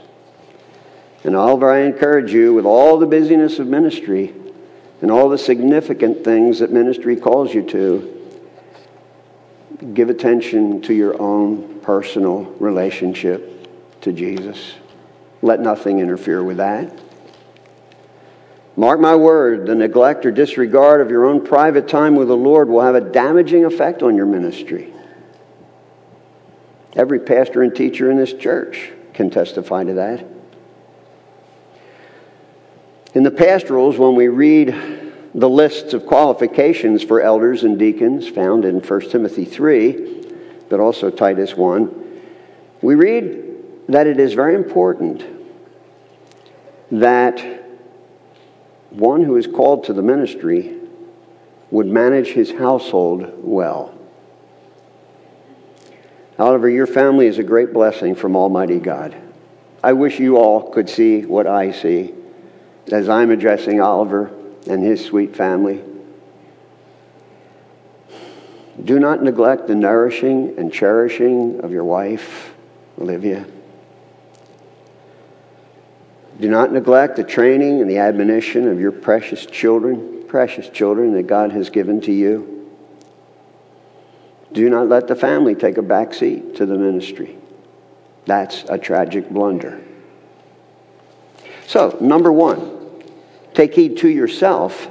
And 1.23 1.35
Oliver, 1.35 1.69
I 1.69 1.79
encourage 1.79 2.31
you, 2.31 2.53
with 2.53 2.65
all 2.65 2.97
the 2.97 3.05
busyness 3.05 3.59
of 3.59 3.67
ministry 3.67 4.33
and 5.01 5.11
all 5.11 5.29
the 5.29 5.37
significant 5.37 6.23
things 6.23 6.59
that 6.59 6.71
ministry 6.71 7.15
calls 7.15 7.53
you 7.53 7.63
to, 7.63 8.15
give 9.93 10.09
attention 10.09 10.81
to 10.83 10.93
your 10.93 11.21
own 11.21 11.79
personal 11.81 12.43
relationship 12.59 14.01
to 14.01 14.13
Jesus. 14.13 14.75
Let 15.41 15.59
nothing 15.59 15.99
interfere 15.99 16.43
with 16.43 16.57
that. 16.57 16.97
Mark 18.75 19.01
my 19.01 19.15
word, 19.15 19.65
the 19.65 19.75
neglect 19.75 20.25
or 20.25 20.31
disregard 20.31 21.01
of 21.01 21.09
your 21.09 21.25
own 21.25 21.45
private 21.45 21.87
time 21.87 22.15
with 22.15 22.29
the 22.29 22.37
Lord 22.37 22.69
will 22.69 22.81
have 22.81 22.95
a 22.95 23.01
damaging 23.01 23.65
effect 23.65 24.03
on 24.03 24.15
your 24.15 24.25
ministry. 24.25 24.93
Every 26.95 27.19
pastor 27.19 27.61
and 27.61 27.75
teacher 27.75 28.09
in 28.09 28.17
this 28.17 28.33
church 28.33 28.91
can 29.13 29.29
testify 29.29 29.83
to 29.83 29.93
that. 29.95 30.25
In 33.15 33.23
the 33.23 33.31
pastorals, 33.31 33.97
when 33.97 34.15
we 34.15 34.27
read 34.27 35.13
the 35.33 35.49
lists 35.49 35.93
of 35.93 36.05
qualifications 36.05 37.01
for 37.01 37.21
elders 37.21 37.63
and 37.63 37.79
deacons 37.79 38.27
found 38.27 38.65
in 38.65 38.81
1 38.81 39.01
Timothy 39.09 39.45
3, 39.45 40.25
but 40.69 40.79
also 40.79 41.09
Titus 41.09 41.55
1, 41.55 42.21
we 42.83 42.93
read 42.93 43.45
that 43.87 44.05
it 44.05 44.19
is 44.19 44.33
very 44.33 44.53
important 44.53 45.25
that 46.91 47.63
one 48.91 49.23
who 49.23 49.37
is 49.37 49.47
called 49.47 49.85
to 49.85 49.93
the 49.93 50.03
ministry 50.03 50.77
would 51.71 51.87
manage 51.87 52.27
his 52.27 52.51
household 52.51 53.31
well. 53.37 53.95
Oliver, 56.37 56.69
your 56.69 56.87
family 56.87 57.25
is 57.25 57.39
a 57.39 57.43
great 57.43 57.73
blessing 57.73 58.13
from 58.13 58.35
Almighty 58.35 58.79
God. 58.79 59.15
I 59.83 59.93
wish 59.93 60.19
you 60.19 60.37
all 60.37 60.69
could 60.69 60.89
see 60.89 61.25
what 61.25 61.47
I 61.47 61.71
see 61.71 62.13
as 62.93 63.09
I'm 63.09 63.31
addressing 63.31 63.81
Oliver 63.81 64.31
and 64.67 64.83
his 64.83 65.03
sweet 65.03 65.35
family. 65.35 65.81
Do 68.83 68.99
not 68.99 69.21
neglect 69.21 69.67
the 69.67 69.75
nourishing 69.75 70.57
and 70.57 70.71
cherishing 70.71 71.59
of 71.61 71.71
your 71.71 71.83
wife, 71.83 72.53
Olivia. 72.99 73.45
Do 76.39 76.49
not 76.49 76.71
neglect 76.71 77.17
the 77.17 77.23
training 77.23 77.81
and 77.81 77.89
the 77.89 77.97
admonition 77.97 78.67
of 78.69 78.79
your 78.79 78.93
precious 78.93 79.45
children, 79.45 80.23
precious 80.27 80.69
children 80.69 81.13
that 81.13 81.27
God 81.27 81.51
has 81.51 81.69
given 81.69 81.99
to 82.01 82.13
you. 82.13 82.69
Do 84.53 84.69
not 84.69 84.87
let 84.87 85.07
the 85.07 85.15
family 85.15 85.53
take 85.53 85.77
a 85.77 85.81
back 85.81 86.13
seat 86.13 86.55
to 86.55 86.65
the 86.65 86.77
ministry. 86.77 87.37
That's 88.25 88.63
a 88.69 88.77
tragic 88.77 89.29
blunder. 89.29 89.81
So, 91.67 91.97
number 91.99 92.31
one, 92.31 92.78
take 93.53 93.73
heed 93.73 93.97
to 93.97 94.09
yourself 94.09 94.89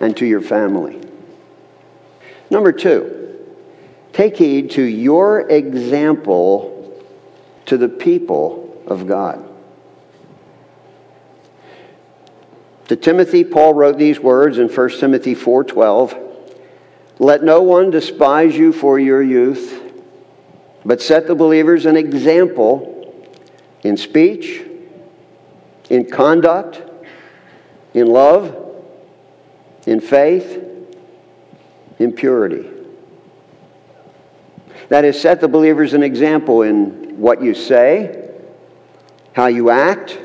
and 0.00 0.16
to 0.16 0.26
your 0.26 0.40
family. 0.40 1.00
Number 2.50 2.72
two, 2.72 3.38
take 4.12 4.36
heed 4.36 4.70
to 4.72 4.82
your 4.82 5.48
example 5.50 7.02
to 7.66 7.76
the 7.76 7.88
people 7.88 8.82
of 8.86 9.06
God. 9.06 9.50
To 12.88 12.96
Timothy, 12.96 13.44
Paul 13.44 13.74
wrote 13.74 13.96
these 13.96 14.20
words 14.20 14.58
in 14.58 14.68
1 14.68 15.00
Timothy 15.00 15.34
4:12. 15.34 16.14
Let 17.18 17.42
no 17.42 17.62
one 17.62 17.90
despise 17.90 18.56
you 18.56 18.72
for 18.72 18.98
your 18.98 19.22
youth, 19.22 19.80
but 20.84 21.00
set 21.00 21.26
the 21.26 21.34
believers 21.34 21.86
an 21.86 21.96
example 21.96 22.90
in 23.82 23.96
speech, 23.96 24.62
in 25.88 26.10
conduct, 26.10 26.82
in 27.94 28.08
love, 28.08 28.54
in 29.86 30.00
faith, 30.00 30.62
in 31.98 32.12
purity. 32.12 32.68
That 34.88 35.04
is, 35.04 35.20
set 35.20 35.40
the 35.40 35.48
believers 35.48 35.94
an 35.94 36.02
example 36.02 36.62
in 36.62 37.18
what 37.18 37.40
you 37.40 37.54
say, 37.54 38.32
how 39.32 39.46
you 39.46 39.70
act, 39.70 40.18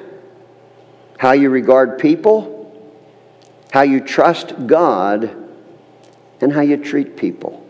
how 1.17 1.31
you 1.31 1.49
regard 1.49 1.99
people, 1.99 2.57
how 3.71 3.81
you 3.83 4.01
trust 4.01 4.67
God 4.67 5.35
and 6.41 6.51
how 6.51 6.61
you 6.61 6.77
treat 6.77 7.15
people. 7.15 7.65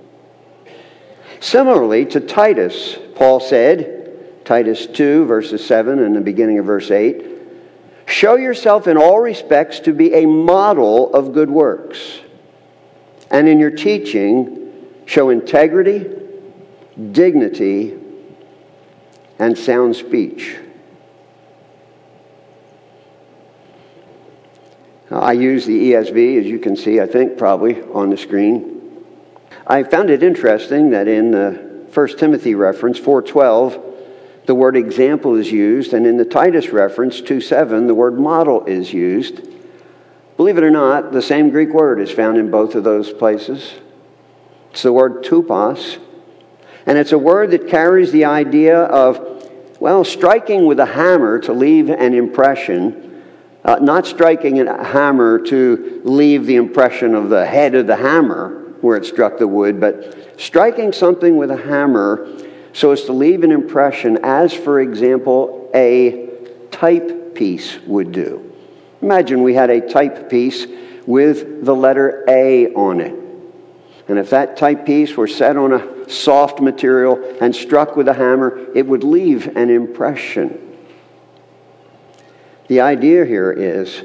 Similarly 1.40 2.06
to 2.08 2.20
Titus, 2.20 2.98
Paul 3.16 3.40
said, 3.40 4.46
Titus 4.46 4.88
2, 4.88 5.26
verses 5.26 5.66
7 5.66 6.00
and 6.00 6.16
the 6.16 6.22
beginning 6.22 6.60
of 6.60 6.66
verse 6.66 6.92
8, 6.92 7.39
show 8.10 8.36
yourself 8.36 8.88
in 8.88 8.98
all 8.98 9.20
respects 9.20 9.80
to 9.82 9.94
be 9.94 10.14
a 10.14 10.26
model 10.26 11.14
of 11.14 11.34
good 11.34 11.50
works. 11.50 12.20
And 13.32 13.48
in 13.48 13.60
your 13.60 13.72
teaching, 13.72 14.74
show 15.06 15.30
integrity, 15.30 16.10
dignity, 17.12 17.98
and 19.38 19.58
sound 19.58 19.96
speech. 19.96 20.58
I 25.12 25.32
use 25.32 25.66
the 25.66 25.92
ESV, 25.92 26.40
as 26.40 26.46
you 26.46 26.60
can 26.60 26.76
see, 26.76 27.00
I 27.00 27.08
think, 27.08 27.38
probably 27.38 27.82
on 27.82 28.10
the 28.10 28.18
screen. 28.18 29.04
I 29.66 29.84
found 29.84 30.10
it 30.10 30.22
interesting 30.22 30.92
that 30.92 31.08
in 31.08 31.32
the 31.32 31.86
1 31.94 32.08
Timothy 32.18 32.56
reference, 32.56 33.00
412, 33.00 33.90
the 34.50 34.56
word 34.56 34.76
example 34.76 35.36
is 35.36 35.52
used, 35.52 35.94
and 35.94 36.08
in 36.08 36.18
the 36.18 36.26
Titus 36.26 36.70
reference, 36.70 37.22
2 37.22 37.40
7, 37.40 37.86
the 37.86 37.94
word 37.94 38.20
model 38.20 38.66
is 38.66 38.92
used. 38.92 39.48
Believe 40.38 40.58
it 40.58 40.64
or 40.64 40.72
not, 40.72 41.12
the 41.12 41.22
same 41.22 41.52
Greek 41.52 41.70
word 41.70 42.00
is 42.00 42.10
found 42.10 42.36
in 42.36 42.50
both 42.50 42.74
of 42.74 42.84
those 42.84 43.14
places. 43.14 43.76
It's 44.72 44.82
the 44.82 44.92
word 44.92 45.24
tupos, 45.24 46.00
and 46.88 46.98
it's 46.98 47.12
a 47.12 47.18
word 47.20 47.52
that 47.52 47.68
carries 47.68 48.12
the 48.12 48.26
idea 48.26 48.86
of, 48.86 49.48
well, 49.80 50.04
striking 50.04 50.66
with 50.66 50.80
a 50.80 50.86
hammer 50.88 51.38
to 51.42 51.54
leave 51.54 51.92
an 51.92 52.16
impression, 52.16 53.24
uh, 53.64 53.76
not 53.76 54.08
striking 54.08 54.68
a 54.68 54.84
hammer 54.84 55.38
to 55.42 56.02
leave 56.04 56.48
the 56.48 56.56
impression 56.56 57.14
of 57.14 57.30
the 57.30 57.46
head 57.46 57.76
of 57.76 57.86
the 57.86 57.98
hammer 57.98 58.74
where 58.82 58.98
it 58.98 59.06
struck 59.06 59.38
the 59.38 59.48
wood, 59.48 59.80
but 59.80 60.40
striking 60.40 60.92
something 60.92 61.38
with 61.38 61.52
a 61.52 61.58
hammer 61.58 62.28
so 62.74 62.92
as 62.92 63.04
to 63.06 63.14
leave 63.14 63.44
an 63.44 63.52
impression, 63.52 64.20
as, 64.24 64.54
for 64.54 64.80
example, 64.80 65.70
a 65.74 66.30
type 66.72 67.36
piece 67.36 67.80
would 67.82 68.12
do. 68.12 68.54
Imagine 69.02 69.44
we 69.44 69.54
had 69.54 69.70
a 69.70 69.88
type 69.88 70.30
piece 70.30 70.68
with 71.06 71.66
the 71.66 71.76
letter 71.76 72.24
A 72.28 72.74
on 72.74 73.02
it. 73.02 73.16
And 74.08 74.18
if 74.18 74.32
that 74.32 74.58
type 74.58 74.86
piece 74.86 75.16
were 75.16 75.28
set 75.28 75.56
on 75.56 75.74
a 75.74 76.10
soft 76.10 76.60
material 76.60 77.38
and 77.42 77.56
struck 77.56 77.96
with 77.96 78.08
a 78.08 78.14
hammer, 78.14 78.68
it 78.76 78.86
would 78.86 79.04
leave 79.04 79.56
an 79.56 79.70
impression. 79.70 80.78
The 82.68 82.82
idea 82.82 83.26
here 83.26 83.52
is, 83.52 84.04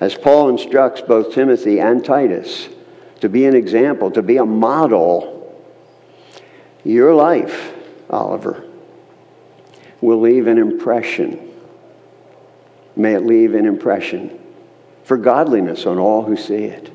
as 0.00 0.14
Paul 0.14 0.50
instructs 0.50 1.00
both 1.00 1.34
Timothy 1.34 1.80
and 1.80 2.04
Titus, 2.04 2.68
to 3.20 3.28
be 3.28 3.44
an 3.46 3.54
example, 3.54 4.10
to 4.12 4.22
be 4.22 4.36
a 4.36 4.44
model, 4.44 5.32
your 6.84 7.14
life 7.14 7.73
Oliver, 8.14 8.64
will 10.00 10.20
leave 10.20 10.46
an 10.46 10.58
impression. 10.58 11.50
May 12.96 13.14
it 13.14 13.26
leave 13.26 13.54
an 13.54 13.66
impression 13.66 14.38
for 15.02 15.16
godliness 15.16 15.84
on 15.84 15.98
all 15.98 16.22
who 16.22 16.36
see 16.36 16.64
it. 16.64 16.90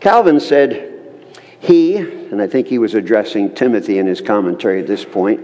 Calvin 0.00 0.40
said, 0.40 0.92
He, 1.58 1.96
and 1.96 2.42
I 2.42 2.46
think 2.46 2.66
he 2.66 2.78
was 2.78 2.94
addressing 2.94 3.54
Timothy 3.54 3.98
in 3.98 4.06
his 4.06 4.20
commentary 4.20 4.80
at 4.80 4.86
this 4.86 5.04
point, 5.04 5.40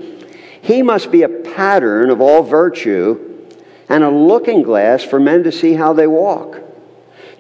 he 0.61 0.83
must 0.83 1.11
be 1.11 1.23
a 1.23 1.29
pattern 1.29 2.11
of 2.11 2.21
all 2.21 2.43
virtue 2.43 3.49
and 3.89 4.05
a 4.05 4.11
looking 4.11 4.63
glass 4.63 5.03
for 5.03 5.19
men 5.19 5.43
to 5.45 5.53
see 5.53 5.75
how 5.75 5.93
they 5.93 6.07
walk, 6.07 6.61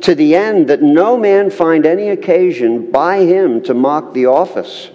to 0.01 0.15
the 0.15 0.35
end 0.35 0.69
that 0.69 0.83
no 0.83 1.17
man 1.17 1.51
find 1.51 1.87
any 1.87 2.09
occasion 2.09 2.91
by 2.91 3.19
him 3.19 3.63
to 3.63 3.75
mock 3.75 4.13
the 4.13 4.27
office 4.27 4.91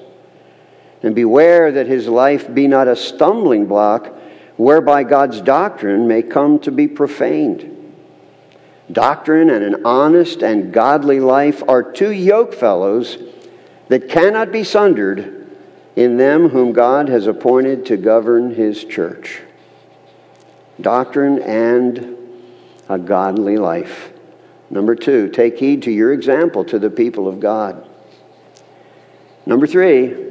and 1.04 1.14
beware 1.16 1.72
that 1.72 1.88
his 1.88 2.08
life 2.08 2.54
be 2.54 2.68
not 2.68 2.88
a 2.88 2.96
stumbling 2.96 3.66
block 3.66 4.14
whereby 4.58 5.04
God's 5.04 5.42
doctrine 5.42 6.08
may 6.08 6.24
come 6.24 6.60
to 6.60 6.72
be 6.72 6.88
profaned. 6.88 7.74
Doctrine 8.92 9.50
and 9.50 9.64
an 9.64 9.86
honest 9.86 10.42
and 10.42 10.74
godly 10.74 11.20
life 11.20 11.62
are 11.68 11.84
two 11.84 12.10
yokefellows 12.10 13.34
that 13.90 14.10
cannot 14.10 14.52
be 14.52 14.64
sundered 14.64 15.48
in 15.96 16.18
them 16.18 16.50
whom 16.50 16.74
God 16.74 17.10
has 17.10 17.28
appointed 17.28 17.86
to 17.88 17.98
govern 17.98 18.54
his 18.54 18.84
church. 18.84 19.42
Doctrine 20.80 21.40
and 21.40 22.18
a 22.90 22.98
godly 22.98 23.58
life. 23.58 24.12
Number 24.70 24.96
two, 24.96 25.30
take 25.30 25.58
heed 25.58 25.84
to 25.84 25.92
your 25.92 26.14
example 26.14 26.64
to 26.66 26.80
the 26.80 26.90
people 26.90 27.28
of 27.28 27.40
God. 27.40 27.88
Number 29.46 29.66
three, 29.66 30.27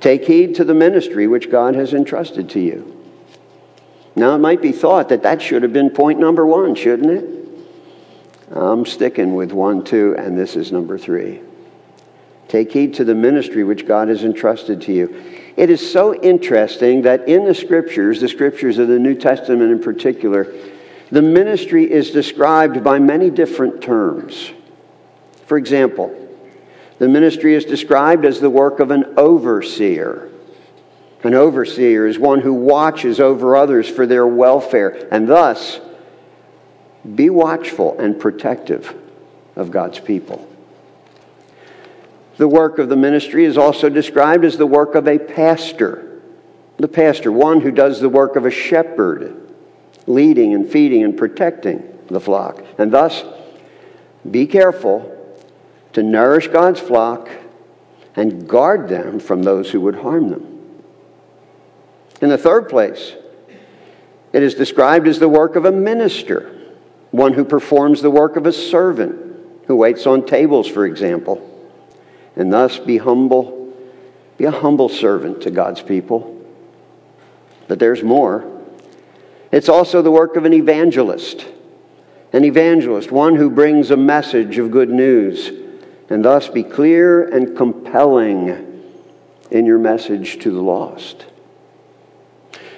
Take 0.00 0.24
heed 0.26 0.54
to 0.56 0.64
the 0.64 0.74
ministry 0.74 1.26
which 1.26 1.50
God 1.50 1.74
has 1.74 1.92
entrusted 1.92 2.50
to 2.50 2.60
you. 2.60 2.94
Now, 4.14 4.34
it 4.34 4.38
might 4.38 4.62
be 4.62 4.72
thought 4.72 5.08
that 5.10 5.22
that 5.22 5.40
should 5.40 5.62
have 5.62 5.72
been 5.72 5.90
point 5.90 6.18
number 6.18 6.44
one, 6.46 6.74
shouldn't 6.74 7.10
it? 7.10 7.38
I'm 8.50 8.86
sticking 8.86 9.34
with 9.34 9.52
one, 9.52 9.84
two, 9.84 10.16
and 10.16 10.36
this 10.36 10.56
is 10.56 10.72
number 10.72 10.98
three. 10.98 11.40
Take 12.48 12.72
heed 12.72 12.94
to 12.94 13.04
the 13.04 13.14
ministry 13.14 13.62
which 13.62 13.86
God 13.86 14.08
has 14.08 14.24
entrusted 14.24 14.80
to 14.82 14.92
you. 14.92 15.42
It 15.56 15.70
is 15.70 15.92
so 15.92 16.14
interesting 16.14 17.02
that 17.02 17.28
in 17.28 17.44
the 17.44 17.54
scriptures, 17.54 18.20
the 18.20 18.28
scriptures 18.28 18.78
of 18.78 18.88
the 18.88 18.98
New 18.98 19.14
Testament 19.14 19.70
in 19.70 19.80
particular, 19.80 20.52
the 21.10 21.22
ministry 21.22 21.90
is 21.90 22.10
described 22.10 22.82
by 22.82 22.98
many 22.98 23.30
different 23.30 23.82
terms. 23.82 24.50
For 25.46 25.58
example, 25.58 26.17
the 26.98 27.08
ministry 27.08 27.54
is 27.54 27.64
described 27.64 28.24
as 28.24 28.40
the 28.40 28.50
work 28.50 28.80
of 28.80 28.90
an 28.90 29.14
overseer. 29.16 30.30
An 31.22 31.34
overseer 31.34 32.06
is 32.06 32.18
one 32.18 32.40
who 32.40 32.54
watches 32.54 33.20
over 33.20 33.56
others 33.56 33.88
for 33.88 34.06
their 34.06 34.26
welfare, 34.26 35.08
and 35.10 35.28
thus 35.28 35.80
be 37.14 37.30
watchful 37.30 37.98
and 37.98 38.18
protective 38.18 38.94
of 39.56 39.70
God's 39.70 40.00
people. 40.00 40.48
The 42.36 42.48
work 42.48 42.78
of 42.78 42.88
the 42.88 42.96
ministry 42.96 43.44
is 43.44 43.58
also 43.58 43.88
described 43.88 44.44
as 44.44 44.56
the 44.56 44.66
work 44.66 44.94
of 44.94 45.08
a 45.08 45.18
pastor. 45.18 46.20
The 46.76 46.88
pastor, 46.88 47.32
one 47.32 47.60
who 47.60 47.72
does 47.72 48.00
the 48.00 48.08
work 48.08 48.36
of 48.36 48.46
a 48.46 48.50
shepherd, 48.50 49.52
leading 50.06 50.54
and 50.54 50.70
feeding 50.70 51.02
and 51.02 51.16
protecting 51.16 51.98
the 52.06 52.20
flock. 52.20 52.62
And 52.78 52.92
thus, 52.92 53.24
be 54.28 54.46
careful 54.46 55.17
to 55.92 56.02
nourish 56.02 56.48
God's 56.48 56.80
flock 56.80 57.28
and 58.16 58.48
guard 58.48 58.88
them 58.88 59.20
from 59.20 59.42
those 59.42 59.70
who 59.70 59.80
would 59.82 59.96
harm 59.96 60.28
them. 60.28 60.82
In 62.20 62.28
the 62.28 62.38
third 62.38 62.68
place, 62.68 63.14
it 64.32 64.42
is 64.42 64.54
described 64.54 65.06
as 65.06 65.18
the 65.18 65.28
work 65.28 65.56
of 65.56 65.64
a 65.64 65.72
minister, 65.72 66.52
one 67.10 67.32
who 67.32 67.44
performs 67.44 68.02
the 68.02 68.10
work 68.10 68.36
of 68.36 68.44
a 68.46 68.52
servant, 68.52 69.36
who 69.66 69.76
waits 69.76 70.06
on 70.06 70.26
tables, 70.26 70.66
for 70.66 70.84
example, 70.84 71.44
and 72.36 72.52
thus 72.52 72.78
be 72.78 72.98
humble, 72.98 73.72
be 74.36 74.44
a 74.44 74.50
humble 74.50 74.88
servant 74.88 75.42
to 75.42 75.50
God's 75.50 75.80
people. 75.80 76.44
But 77.68 77.78
there's 77.78 78.02
more. 78.02 78.62
It's 79.52 79.68
also 79.68 80.02
the 80.02 80.10
work 80.10 80.36
of 80.36 80.44
an 80.44 80.52
evangelist. 80.52 81.46
An 82.32 82.44
evangelist, 82.44 83.10
one 83.10 83.36
who 83.36 83.48
brings 83.48 83.90
a 83.90 83.96
message 83.96 84.58
of 84.58 84.70
good 84.70 84.90
news 84.90 85.67
and 86.10 86.24
thus 86.24 86.48
be 86.48 86.62
clear 86.62 87.28
and 87.28 87.56
compelling 87.56 88.82
in 89.50 89.66
your 89.66 89.78
message 89.78 90.38
to 90.40 90.50
the 90.50 90.60
lost. 90.60 91.26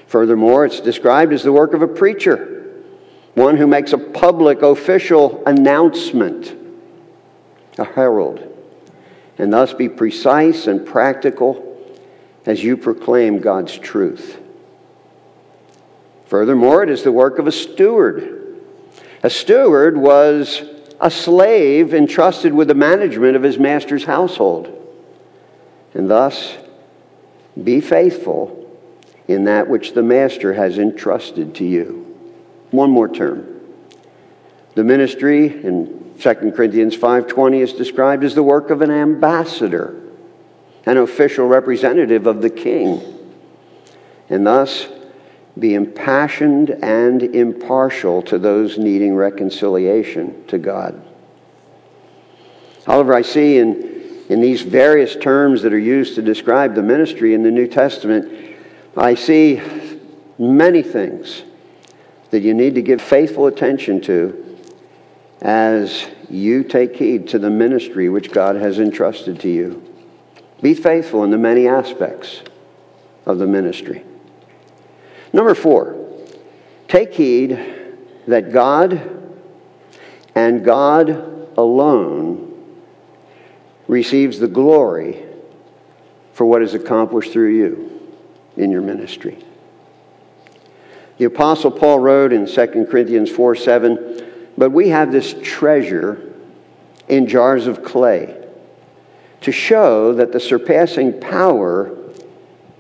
Furthermore, 0.07 0.65
it's 0.65 0.81
described 0.81 1.33
as 1.33 1.43
the 1.43 1.53
work 1.53 1.73
of 1.73 1.83
a 1.83 1.89
preacher, 1.89 2.75
one 3.35 3.57
who 3.57 3.67
makes 3.67 3.93
a 3.93 3.99
public 3.99 4.63
official 4.63 5.43
announcement, 5.47 6.57
a 7.79 7.85
herald, 7.85 8.47
and 9.39 9.53
thus 9.53 9.73
be 9.73 9.89
precise 9.89 10.67
and 10.67 10.85
practical 10.85 11.67
as 12.47 12.63
you 12.63 12.77
proclaim 12.77 13.39
God's 13.39 13.79
truth. 13.79 14.41
Furthermore, 16.27 16.83
it 16.83 16.91
is 16.91 17.03
the 17.03 17.13
work 17.13 17.39
of 17.39 17.47
a 17.47 17.53
steward. 17.53 18.61
A 19.23 19.31
steward 19.31 19.97
was 19.97 20.63
a 21.01 21.11
slave 21.11 21.95
entrusted 21.95 22.53
with 22.53 22.69
the 22.69 22.75
management 22.75 23.37
of 23.37 23.43
his 23.43 23.59
master's 23.59 24.05
household. 24.05 24.77
And 25.95 26.11
thus, 26.11 26.57
be 27.63 27.81
faithful 27.81 28.57
in 29.27 29.45
that 29.45 29.69
which 29.69 29.95
the 29.95 30.03
master 30.03 30.53
has 30.55 30.79
entrusted 30.79 31.55
to 31.57 31.65
you. 31.65 32.17
One 32.71 32.91
more 32.91 33.09
term. 33.09 33.61
The 34.75 34.85
ministry 34.85 35.47
in 35.47 36.15
2 36.19 36.53
Corinthians 36.55 36.97
5:20 36.97 37.61
is 37.61 37.73
described 37.73 38.25
as 38.25 38.35
the 38.35 38.43
work 38.43 38.71
of 38.71 38.83
an 38.83 38.91
ambassador, 38.91 39.95
an 40.87 40.99
official 40.99 41.47
representative 41.49 42.27
of 42.27 42.43
the 42.43 42.51
king. 42.51 43.01
And 44.29 44.47
thus, 44.47 44.87
be 45.59 45.75
impassioned 45.75 46.71
and 46.71 47.23
impartial 47.23 48.23
to 48.23 48.39
those 48.39 48.79
needing 48.79 49.15
reconciliation 49.15 50.45
to 50.47 50.59
God. 50.59 51.03
However, 52.87 53.15
I 53.15 53.23
see 53.23 53.59
in, 53.59 54.25
in 54.29 54.41
these 54.41 54.63
various 54.63 55.17
terms 55.17 55.63
that 55.63 55.73
are 55.73 55.79
used 55.79 56.15
to 56.15 56.23
describe 56.23 56.75
the 56.75 56.83
ministry 56.83 57.35
in 57.35 57.43
the 57.43 57.51
New 57.51 57.67
Testament, 57.67 58.57
I 58.97 59.15
see 59.15 59.61
many 60.39 60.83
things 60.83 61.43
that 62.31 62.41
you 62.41 62.55
need 62.55 62.75
to 62.77 62.83
give 62.83 63.03
faithful 63.03 63.47
attention 63.47 64.01
to 64.03 64.59
as 65.43 66.07
you 66.29 66.63
take 66.63 66.97
heed 66.97 67.29
to 67.29 67.39
the 67.39 67.51
ministry 67.51 68.09
which 68.09 68.31
God 68.31 68.57
has 68.57 68.79
entrusted 68.79 69.41
to 69.41 69.49
you. 69.49 69.83
Be 70.63 70.75
faithful 70.75 71.25
in 71.25 71.31
the 71.31 71.39
many 71.39 71.67
aspects 71.67 72.43
of 73.27 73.39
the 73.39 73.47
ministry. 73.47 74.05
Number 75.33 75.55
four, 75.55 75.97
take 76.89 77.15
heed 77.15 77.59
that 78.27 78.53
God 78.53 79.19
and 80.35 80.65
God 80.65 81.11
alone 81.57 82.47
receives 83.87 84.39
the 84.39 84.49
glory 84.49 85.25
for 86.33 86.47
what 86.47 86.63
is 86.63 86.75
accomplished 86.75 87.33
through 87.33 87.51
you 87.51 88.09
in 88.57 88.71
your 88.71 88.83
ministry. 88.83 89.45
The 91.19 91.27
Apostle 91.27 91.71
Paul 91.71 91.99
wrote 91.99 92.33
in 92.33 92.47
2 92.47 92.87
Corinthians 92.91 93.31
4 93.31 93.55
7, 93.55 94.53
But 94.57 94.71
we 94.71 94.89
have 94.89 95.13
this 95.13 95.35
treasure 95.43 96.33
in 97.09 97.27
jars 97.27 97.67
of 97.67 97.85
clay 97.85 98.37
to 99.43 99.53
show 99.53 100.15
that 100.15 100.33
the 100.33 100.41
surpassing 100.41 101.21
power 101.21 101.97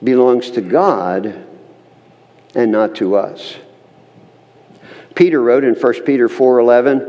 belongs 0.02 0.50
to 0.52 0.60
God 0.60 1.46
and 2.54 2.72
not 2.72 2.94
to 2.96 3.14
us. 3.14 3.56
Peter 5.14 5.42
wrote 5.42 5.64
in 5.64 5.74
1 5.74 6.04
Peter 6.04 6.28
4:11, 6.28 7.06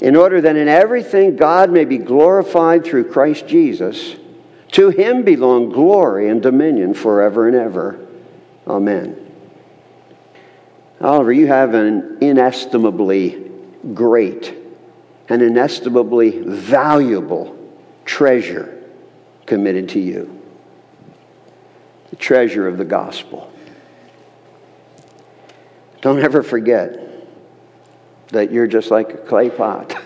"In 0.00 0.16
order 0.16 0.40
that 0.40 0.56
in 0.56 0.68
everything 0.68 1.36
God 1.36 1.70
may 1.70 1.84
be 1.84 1.98
glorified 1.98 2.84
through 2.84 3.04
Christ 3.04 3.46
Jesus, 3.46 4.16
to 4.72 4.90
him 4.90 5.22
belong 5.22 5.70
glory 5.70 6.28
and 6.28 6.40
dominion 6.40 6.94
forever 6.94 7.46
and 7.46 7.56
ever." 7.56 7.96
Amen. 8.66 9.16
Oliver, 11.00 11.32
you 11.32 11.46
have 11.46 11.74
an 11.74 12.18
inestimably 12.20 13.50
great 13.94 14.52
and 15.28 15.42
inestimably 15.42 16.42
valuable 16.44 17.56
treasure 18.04 18.68
committed 19.46 19.88
to 19.90 20.00
you 20.00 20.28
the 22.10 22.16
treasure 22.16 22.66
of 22.66 22.78
the 22.78 22.84
gospel. 22.84 23.48
Don't 26.00 26.20
ever 26.20 26.42
forget 26.42 27.08
that 28.28 28.52
you're 28.52 28.66
just 28.66 28.90
like 28.90 29.10
a 29.10 29.16
clay 29.16 29.50
pot. 29.50 29.96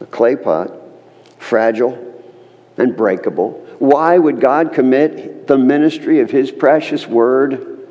A 0.00 0.06
clay 0.06 0.36
pot, 0.36 0.72
fragile 1.38 2.22
and 2.76 2.96
breakable. 2.96 3.52
Why 3.78 4.18
would 4.18 4.40
God 4.40 4.72
commit 4.72 5.46
the 5.46 5.58
ministry 5.58 6.20
of 6.20 6.30
His 6.30 6.50
precious 6.50 7.06
word 7.06 7.88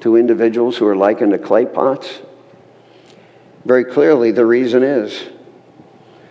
to 0.00 0.16
individuals 0.16 0.76
who 0.76 0.86
are 0.86 0.96
likened 0.96 1.32
to 1.32 1.38
clay 1.38 1.66
pots? 1.66 2.20
Very 3.64 3.84
clearly, 3.84 4.32
the 4.32 4.44
reason 4.44 4.82
is 4.82 5.28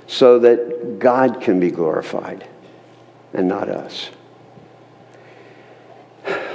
so 0.08 0.40
that 0.40 1.00
God 1.00 1.42
can 1.42 1.60
be 1.60 1.72
glorified 1.72 2.48
and 3.34 3.48
not 3.48 3.70
us. 3.70 4.10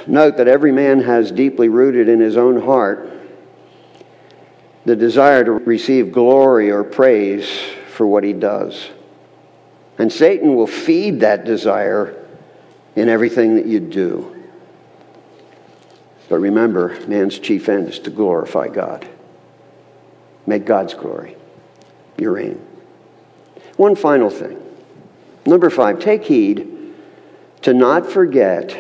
Note 0.07 0.37
that 0.37 0.49
every 0.49 0.73
man 0.73 1.01
has 1.01 1.33
deeply 1.33 1.69
rooted 1.69 2.09
in 2.09 2.21
his 2.21 2.37
own 2.37 2.61
heart 2.63 3.11
the 4.85 4.95
desire 4.95 5.45
to 5.45 5.53
receive 5.53 6.13
glory 6.13 6.71
or 6.71 6.85
praise 6.85 7.49
for 7.89 8.07
what 8.07 8.23
he 8.23 8.33
does. 8.33 8.89
And 9.99 10.13
Satan 10.13 10.55
will 10.55 10.69
feed 10.69 11.21
that 11.21 11.45
desire 11.45 12.25
in 12.95 13.09
everything 13.09 13.57
that 13.57 13.67
you 13.67 13.81
do. 13.81 14.45
But 16.29 16.39
remember, 16.39 16.99
man's 17.09 17.39
chief 17.39 17.69
end 17.69 17.89
is 17.89 17.99
to 18.01 18.11
glorify 18.11 18.69
God. 18.69 19.09
Make 20.47 20.65
God's 20.65 20.95
glory 20.95 21.37
your 22.19 22.39
aim. 22.39 22.61
One 23.77 23.97
final 23.97 24.31
thing. 24.31 24.63
Number 25.45 25.71
five, 25.71 25.99
take 25.99 26.25
heed 26.25 26.95
to 27.63 27.75
not 27.75 28.07
forget 28.07 28.77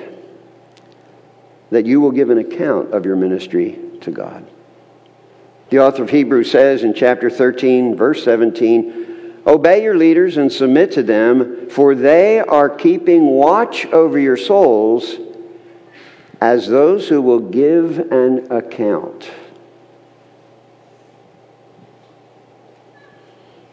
that 1.70 1.87
you 1.87 2.00
will 2.00 2.12
give 2.12 2.31
an 2.31 2.38
account 2.38 2.92
of 2.92 3.05
your 3.05 3.16
ministry 3.16 3.79
to 4.00 4.11
God. 4.11 4.46
The 5.70 5.81
author 5.81 6.05
of 6.05 6.11
Hebrews 6.11 6.50
says 6.50 6.85
in 6.85 6.94
chapter 6.94 7.29
13, 7.29 7.96
verse 7.96 8.22
17, 8.24 9.42
Obey 9.46 9.83
your 9.83 9.96
leaders 9.96 10.37
and 10.37 10.52
submit 10.52 10.92
to 10.92 11.02
them, 11.02 11.68
for 11.70 11.94
they 11.94 12.40
are 12.40 12.68
keeping 12.68 13.26
watch 13.26 13.87
over 13.87 14.18
your 14.18 14.37
souls 14.37 15.16
as 16.40 16.68
those 16.68 17.09
who 17.09 17.22
will 17.22 17.40
give 17.40 17.98
an 18.12 18.50
account. 18.52 19.31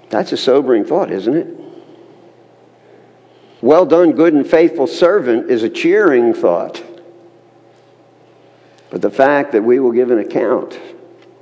That's 0.09 0.31
a 0.31 0.37
sobering 0.37 0.85
thought, 0.85 1.11
isn't 1.11 1.35
it? 1.35 1.47
Well 3.61 3.85
done, 3.85 4.11
good 4.11 4.33
and 4.33 4.47
faithful 4.47 4.87
servant 4.87 5.49
is 5.49 5.63
a 5.63 5.69
cheering 5.69 6.33
thought. 6.33 6.83
But 8.93 9.01
the 9.01 9.09
fact 9.09 9.53
that 9.53 9.63
we 9.63 9.79
will 9.79 9.91
give 9.91 10.11
an 10.11 10.19
account 10.19 10.79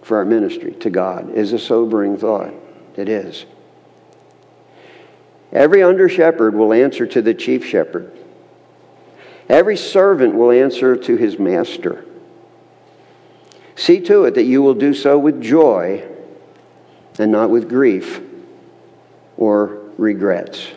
for 0.04 0.16
our 0.16 0.24
ministry 0.24 0.72
to 0.76 0.90
God 0.90 1.34
is 1.34 1.52
a 1.52 1.60
sobering 1.60 2.16
thought. 2.18 2.54
It 2.96 3.10
is. 3.10 3.46
Every 5.52 5.84
under 5.84 6.08
shepherd 6.08 6.56
will 6.56 6.72
answer 6.72 7.06
to 7.08 7.22
the 7.22 7.34
chief 7.34 7.66
shepherd. 7.66 8.10
Every 9.50 9.76
servant 9.76 10.34
will 10.34 10.50
answer 10.50 10.96
to 10.96 11.18
his 11.18 11.38
master. 11.38 12.06
See 13.76 14.00
to 14.00 14.24
it 14.24 14.36
that 14.36 14.46
you 14.46 14.62
will 14.62 14.74
do 14.74 14.94
so 14.94 15.20
with 15.20 15.42
joy 15.42 16.08
and 17.20 17.34
not 17.34 17.50
with 17.50 17.68
grief 17.68 18.22
or 19.36 19.92
regrets. 19.98 20.70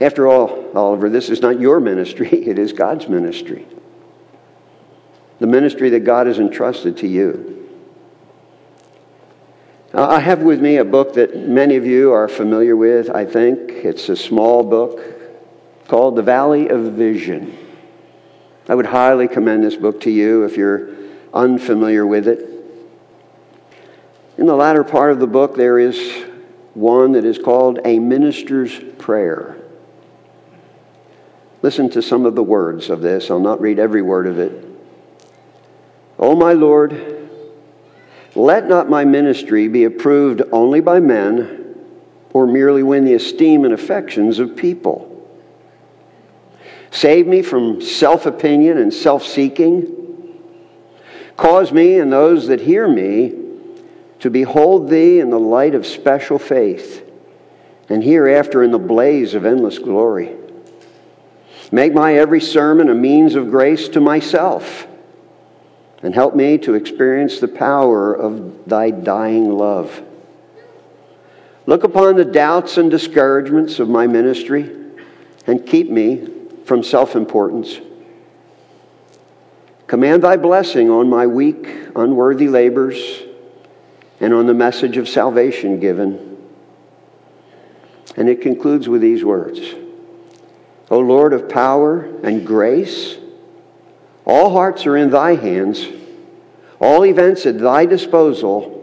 After 0.00 0.26
all, 0.26 0.74
Oliver, 0.74 1.10
this 1.10 1.28
is 1.28 1.42
not 1.42 1.60
your 1.60 1.80
ministry, 1.80 2.28
it 2.46 2.58
is 2.58 2.72
God's 2.72 3.08
ministry. 3.08 3.66
The 5.38 5.46
ministry 5.46 5.90
that 5.90 6.00
God 6.00 6.26
has 6.26 6.38
entrusted 6.38 6.96
to 6.98 7.06
you. 7.06 7.54
I 9.94 10.20
have 10.20 10.42
with 10.42 10.60
me 10.60 10.76
a 10.76 10.84
book 10.84 11.14
that 11.14 11.36
many 11.36 11.76
of 11.76 11.86
you 11.86 12.12
are 12.12 12.28
familiar 12.28 12.76
with, 12.76 13.08
I 13.08 13.24
think. 13.24 13.70
It's 13.70 14.08
a 14.08 14.16
small 14.16 14.62
book 14.62 15.00
called 15.88 16.16
The 16.16 16.22
Valley 16.22 16.68
of 16.68 16.92
Vision. 16.92 17.56
I 18.68 18.74
would 18.74 18.86
highly 18.86 19.28
commend 19.28 19.64
this 19.64 19.76
book 19.76 20.02
to 20.02 20.10
you 20.10 20.44
if 20.44 20.56
you're 20.56 20.90
unfamiliar 21.32 22.06
with 22.06 22.28
it. 22.28 22.46
In 24.36 24.46
the 24.46 24.54
latter 24.54 24.84
part 24.84 25.10
of 25.10 25.20
the 25.20 25.26
book, 25.26 25.56
there 25.56 25.78
is 25.78 26.24
one 26.74 27.12
that 27.12 27.24
is 27.24 27.38
called 27.38 27.80
A 27.84 27.98
Minister's 27.98 28.78
Prayer. 28.98 29.56
Listen 31.62 31.88
to 31.90 32.02
some 32.02 32.26
of 32.26 32.34
the 32.34 32.42
words 32.42 32.90
of 32.90 33.00
this. 33.00 33.30
I'll 33.30 33.40
not 33.40 33.60
read 33.60 33.78
every 33.78 34.02
word 34.02 34.26
of 34.26 34.38
it. 34.38 34.67
O 36.18 36.34
my 36.34 36.52
Lord, 36.52 37.30
let 38.34 38.68
not 38.68 38.90
my 38.90 39.04
ministry 39.04 39.68
be 39.68 39.84
approved 39.84 40.42
only 40.52 40.80
by 40.80 41.00
men 41.00 41.76
or 42.32 42.46
merely 42.46 42.82
win 42.82 43.04
the 43.04 43.14
esteem 43.14 43.64
and 43.64 43.72
affections 43.72 44.38
of 44.38 44.56
people. 44.56 45.14
Save 46.90 47.26
me 47.26 47.42
from 47.42 47.80
self 47.80 48.26
opinion 48.26 48.78
and 48.78 48.92
self 48.92 49.24
seeking. 49.24 49.94
Cause 51.36 51.70
me 51.70 51.98
and 51.98 52.12
those 52.12 52.48
that 52.48 52.60
hear 52.60 52.88
me 52.88 53.34
to 54.18 54.30
behold 54.30 54.88
thee 54.88 55.20
in 55.20 55.30
the 55.30 55.38
light 55.38 55.76
of 55.76 55.86
special 55.86 56.38
faith, 56.40 57.08
and 57.88 58.02
hereafter 58.02 58.64
in 58.64 58.72
the 58.72 58.78
blaze 58.78 59.34
of 59.34 59.46
endless 59.46 59.78
glory. 59.78 60.34
Make 61.70 61.92
my 61.92 62.14
every 62.14 62.40
sermon 62.40 62.88
a 62.88 62.94
means 62.94 63.36
of 63.36 63.50
grace 63.50 63.88
to 63.90 64.00
myself 64.00 64.88
and 66.02 66.14
help 66.14 66.34
me 66.34 66.58
to 66.58 66.74
experience 66.74 67.40
the 67.40 67.48
power 67.48 68.14
of 68.14 68.66
thy 68.66 68.90
dying 68.90 69.50
love. 69.50 70.02
Look 71.66 71.84
upon 71.84 72.16
the 72.16 72.24
doubts 72.24 72.78
and 72.78 72.90
discouragements 72.90 73.78
of 73.78 73.88
my 73.88 74.06
ministry 74.06 74.74
and 75.46 75.66
keep 75.66 75.90
me 75.90 76.28
from 76.64 76.82
self 76.82 77.14
importance. 77.14 77.78
Command 79.86 80.22
thy 80.22 80.36
blessing 80.36 80.90
on 80.90 81.08
my 81.08 81.26
weak, 81.26 81.66
unworthy 81.96 82.48
labors 82.48 83.22
and 84.20 84.34
on 84.34 84.46
the 84.46 84.54
message 84.54 84.96
of 84.96 85.08
salvation 85.08 85.80
given. 85.80 86.36
And 88.16 88.28
it 88.28 88.40
concludes 88.40 88.88
with 88.88 89.00
these 89.00 89.24
words 89.24 89.60
O 90.90 90.98
Lord 90.98 91.32
of 91.32 91.48
power 91.48 92.04
and 92.22 92.46
grace, 92.46 93.17
all 94.28 94.50
hearts 94.50 94.86
are 94.86 94.96
in 94.96 95.08
thy 95.08 95.34
hands, 95.34 95.86
all 96.78 97.04
events 97.04 97.46
at 97.46 97.58
thy 97.58 97.86
disposal. 97.86 98.74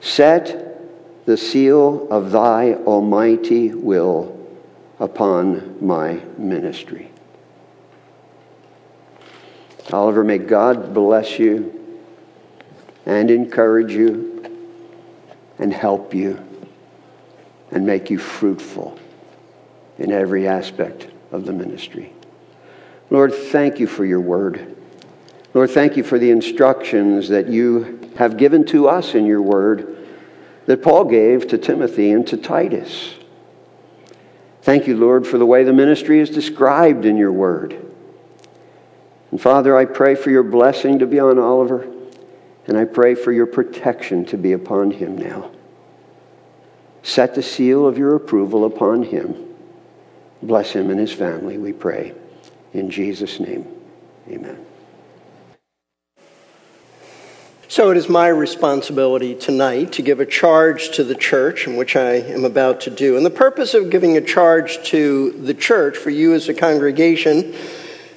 Set 0.00 1.26
the 1.26 1.36
seal 1.36 2.08
of 2.10 2.30
thy 2.30 2.72
almighty 2.72 3.74
will 3.74 4.34
upon 4.98 5.84
my 5.86 6.14
ministry. 6.38 7.10
Oliver, 9.92 10.24
may 10.24 10.38
God 10.38 10.94
bless 10.94 11.38
you 11.38 12.00
and 13.04 13.30
encourage 13.30 13.92
you 13.92 14.64
and 15.58 15.74
help 15.74 16.14
you 16.14 16.42
and 17.70 17.86
make 17.86 18.08
you 18.08 18.18
fruitful 18.18 18.98
in 19.98 20.10
every 20.10 20.48
aspect 20.48 21.08
of 21.32 21.44
the 21.44 21.52
ministry. 21.52 22.12
Lord, 23.10 23.32
thank 23.32 23.80
you 23.80 23.86
for 23.86 24.04
your 24.04 24.20
word. 24.20 24.76
Lord, 25.54 25.70
thank 25.70 25.96
you 25.96 26.02
for 26.02 26.18
the 26.18 26.30
instructions 26.30 27.28
that 27.28 27.48
you 27.48 28.12
have 28.16 28.36
given 28.36 28.64
to 28.66 28.88
us 28.88 29.14
in 29.14 29.24
your 29.24 29.40
word 29.40 30.06
that 30.66 30.82
Paul 30.82 31.04
gave 31.06 31.48
to 31.48 31.58
Timothy 31.58 32.10
and 32.10 32.26
to 32.26 32.36
Titus. 32.36 33.14
Thank 34.60 34.86
you, 34.86 34.96
Lord, 34.98 35.26
for 35.26 35.38
the 35.38 35.46
way 35.46 35.64
the 35.64 35.72
ministry 35.72 36.20
is 36.20 36.28
described 36.28 37.06
in 37.06 37.16
your 37.16 37.32
word. 37.32 37.82
And 39.30 39.40
Father, 39.40 39.76
I 39.76 39.86
pray 39.86 40.14
for 40.14 40.30
your 40.30 40.42
blessing 40.42 40.98
to 40.98 41.06
be 41.06 41.18
on 41.18 41.38
Oliver, 41.38 41.90
and 42.66 42.76
I 42.76 42.84
pray 42.84 43.14
for 43.14 43.32
your 43.32 43.46
protection 43.46 44.26
to 44.26 44.36
be 44.36 44.52
upon 44.52 44.90
him 44.90 45.16
now. 45.16 45.50
Set 47.02 47.34
the 47.34 47.42
seal 47.42 47.86
of 47.86 47.96
your 47.96 48.14
approval 48.14 48.66
upon 48.66 49.04
him. 49.04 49.54
Bless 50.42 50.72
him 50.72 50.90
and 50.90 51.00
his 51.00 51.12
family, 51.12 51.56
we 51.56 51.72
pray. 51.72 52.14
In 52.72 52.90
Jesus' 52.90 53.40
name, 53.40 53.66
amen. 54.28 54.64
So 57.70 57.90
it 57.90 57.98
is 57.98 58.08
my 58.08 58.28
responsibility 58.28 59.34
tonight 59.34 59.92
to 59.92 60.02
give 60.02 60.20
a 60.20 60.26
charge 60.26 60.92
to 60.92 61.04
the 61.04 61.14
church, 61.14 61.66
in 61.66 61.76
which 61.76 61.96
I 61.96 62.14
am 62.14 62.44
about 62.46 62.80
to 62.82 62.90
do. 62.90 63.16
And 63.16 63.26
the 63.26 63.30
purpose 63.30 63.74
of 63.74 63.90
giving 63.90 64.16
a 64.16 64.22
charge 64.22 64.82
to 64.86 65.32
the 65.32 65.52
church 65.52 65.96
for 65.96 66.08
you 66.08 66.32
as 66.32 66.48
a 66.48 66.54
congregation 66.54 67.54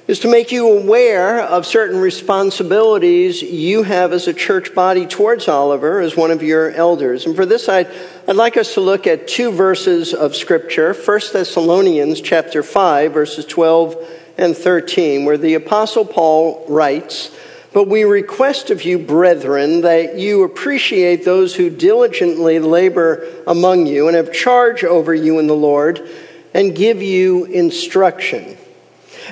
is 0.08 0.20
to 0.20 0.28
make 0.28 0.52
you 0.52 0.68
aware 0.68 1.40
of 1.40 1.64
certain 1.66 2.00
responsibilities 2.00 3.42
you 3.42 3.82
have 3.82 4.12
as 4.12 4.26
a 4.26 4.32
church 4.32 4.74
body 4.74 5.06
towards 5.06 5.48
Oliver 5.48 6.00
as 6.00 6.16
one 6.16 6.30
of 6.30 6.42
your 6.42 6.70
elders. 6.70 7.26
And 7.26 7.36
for 7.36 7.46
this, 7.46 7.68
I'd, 7.68 7.88
I'd 8.26 8.36
like 8.36 8.56
us 8.56 8.74
to 8.74 8.80
look 8.80 9.06
at 9.06 9.28
two 9.28 9.52
verses 9.52 10.12
of 10.14 10.34
Scripture 10.34 10.94
1 10.94 11.20
Thessalonians 11.32 12.20
chapter 12.20 12.62
5, 12.62 13.12
verses 13.12 13.44
12 13.44 14.21
and 14.38 14.56
13, 14.56 15.24
where 15.24 15.38
the 15.38 15.54
Apostle 15.54 16.04
Paul 16.04 16.64
writes, 16.68 17.30
but 17.72 17.88
we 17.88 18.04
request 18.04 18.70
of 18.70 18.82
you, 18.84 18.98
brethren, 18.98 19.80
that 19.80 20.18
you 20.18 20.42
appreciate 20.42 21.24
those 21.24 21.54
who 21.54 21.70
diligently 21.70 22.58
labor 22.58 23.26
among 23.46 23.86
you 23.86 24.08
and 24.08 24.16
have 24.16 24.32
charge 24.32 24.84
over 24.84 25.14
you 25.14 25.38
in 25.38 25.46
the 25.46 25.56
Lord 25.56 26.06
and 26.52 26.76
give 26.76 27.02
you 27.02 27.46
instruction, 27.46 28.58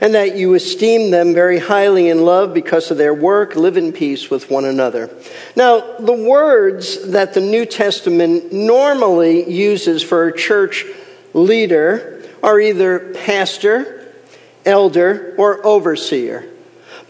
and 0.01 0.15
that 0.15 0.37
you 0.37 0.55
esteem 0.55 1.11
them 1.11 1.35
very 1.35 1.59
highly 1.59 2.09
in 2.09 2.25
love 2.25 2.55
because 2.55 2.91
of 2.91 2.97
their 2.97 3.13
work, 3.13 3.57
live 3.57 3.77
in 3.77 3.93
peace 3.93 4.31
with 4.31 4.51
one 4.51 4.65
another. 4.65 5.11
Now, 5.55 5.99
the 5.99 6.15
words 6.15 7.11
that 7.11 7.35
the 7.35 7.43
New 7.43 7.67
Testament 7.67 8.55
normally 8.55 9.51
uses 9.51 10.03
for 10.03 10.29
a 10.29 10.37
church 10.37 10.87
leader 11.35 12.23
are 12.43 12.59
either 12.59 13.13
pastor, 13.13 14.00
elder, 14.65 15.35
or 15.39 15.65
overseer. 15.67 16.47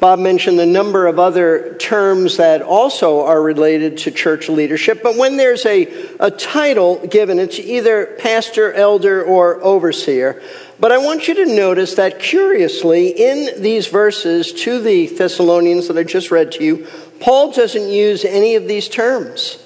Bob 0.00 0.18
mentioned 0.18 0.58
a 0.58 0.66
number 0.66 1.06
of 1.06 1.18
other 1.18 1.74
terms 1.74 2.38
that 2.38 2.62
also 2.62 3.26
are 3.26 3.42
related 3.42 3.98
to 3.98 4.10
church 4.10 4.48
leadership, 4.48 5.02
but 5.02 5.16
when 5.16 5.36
there's 5.36 5.66
a, 5.66 5.82
a 6.18 6.30
title 6.30 7.06
given, 7.06 7.38
it's 7.38 7.58
either 7.58 8.06
pastor, 8.18 8.72
elder, 8.72 9.22
or 9.22 9.62
overseer. 9.62 10.40
But 10.78 10.90
I 10.90 10.98
want 10.98 11.28
you 11.28 11.34
to 11.34 11.54
notice 11.54 11.96
that 11.96 12.18
curiously, 12.18 13.08
in 13.08 13.60
these 13.62 13.88
verses 13.88 14.54
to 14.64 14.80
the 14.80 15.08
Thessalonians 15.08 15.88
that 15.88 15.98
I 15.98 16.04
just 16.04 16.30
read 16.30 16.52
to 16.52 16.64
you, 16.64 16.86
Paul 17.20 17.52
doesn't 17.52 17.90
use 17.90 18.24
any 18.24 18.54
of 18.54 18.66
these 18.66 18.88
terms. 18.88 19.62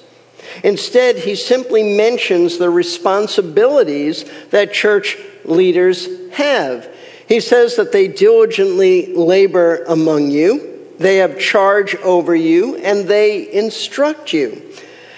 Instead, 0.65 1.17
he 1.17 1.35
simply 1.35 1.83
mentions 1.95 2.57
the 2.57 2.69
responsibilities 2.69 4.25
that 4.49 4.73
church 4.73 5.17
leaders 5.45 6.09
have. 6.31 6.89
He 7.27 7.39
says 7.39 7.75
that 7.75 7.91
they 7.91 8.07
diligently 8.07 9.13
labor 9.13 9.83
among 9.87 10.31
you, 10.31 10.87
they 10.99 11.17
have 11.17 11.39
charge 11.39 11.95
over 11.97 12.35
you, 12.35 12.77
and 12.77 13.07
they 13.07 13.51
instruct 13.51 14.31
you. 14.31 14.61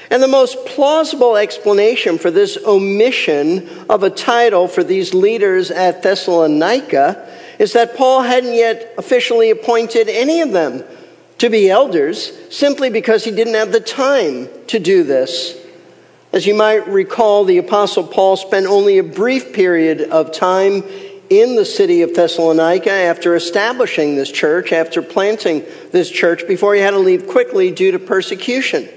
And 0.09 0.23
the 0.23 0.27
most 0.27 0.65
plausible 0.65 1.35
explanation 1.35 2.17
for 2.17 2.31
this 2.31 2.57
omission 2.65 3.67
of 3.89 4.03
a 4.03 4.09
title 4.09 4.67
for 4.67 4.83
these 4.83 5.13
leaders 5.13 5.69
at 5.69 6.01
Thessalonica 6.01 7.27
is 7.59 7.73
that 7.73 7.97
Paul 7.97 8.21
hadn't 8.21 8.53
yet 8.53 8.93
officially 8.97 9.49
appointed 9.49 10.07
any 10.07 10.41
of 10.41 10.51
them 10.51 10.83
to 11.39 11.49
be 11.49 11.69
elders 11.69 12.31
simply 12.55 12.89
because 12.89 13.23
he 13.23 13.31
didn't 13.31 13.55
have 13.55 13.71
the 13.71 13.79
time 13.79 14.47
to 14.67 14.79
do 14.79 15.03
this. 15.03 15.57
As 16.33 16.45
you 16.45 16.53
might 16.53 16.87
recall, 16.87 17.45
the 17.45 17.57
Apostle 17.57 18.05
Paul 18.05 18.37
spent 18.37 18.65
only 18.65 18.97
a 18.97 19.03
brief 19.03 19.53
period 19.53 20.01
of 20.01 20.31
time 20.31 20.83
in 21.29 21.55
the 21.55 21.65
city 21.65 22.01
of 22.01 22.13
Thessalonica 22.13 22.91
after 22.91 23.35
establishing 23.35 24.15
this 24.15 24.31
church, 24.31 24.71
after 24.71 25.01
planting 25.01 25.63
this 25.91 26.09
church, 26.09 26.47
before 26.47 26.75
he 26.75 26.81
had 26.81 26.91
to 26.91 26.99
leave 26.99 27.27
quickly 27.27 27.71
due 27.71 27.91
to 27.91 27.99
persecution. 27.99 28.87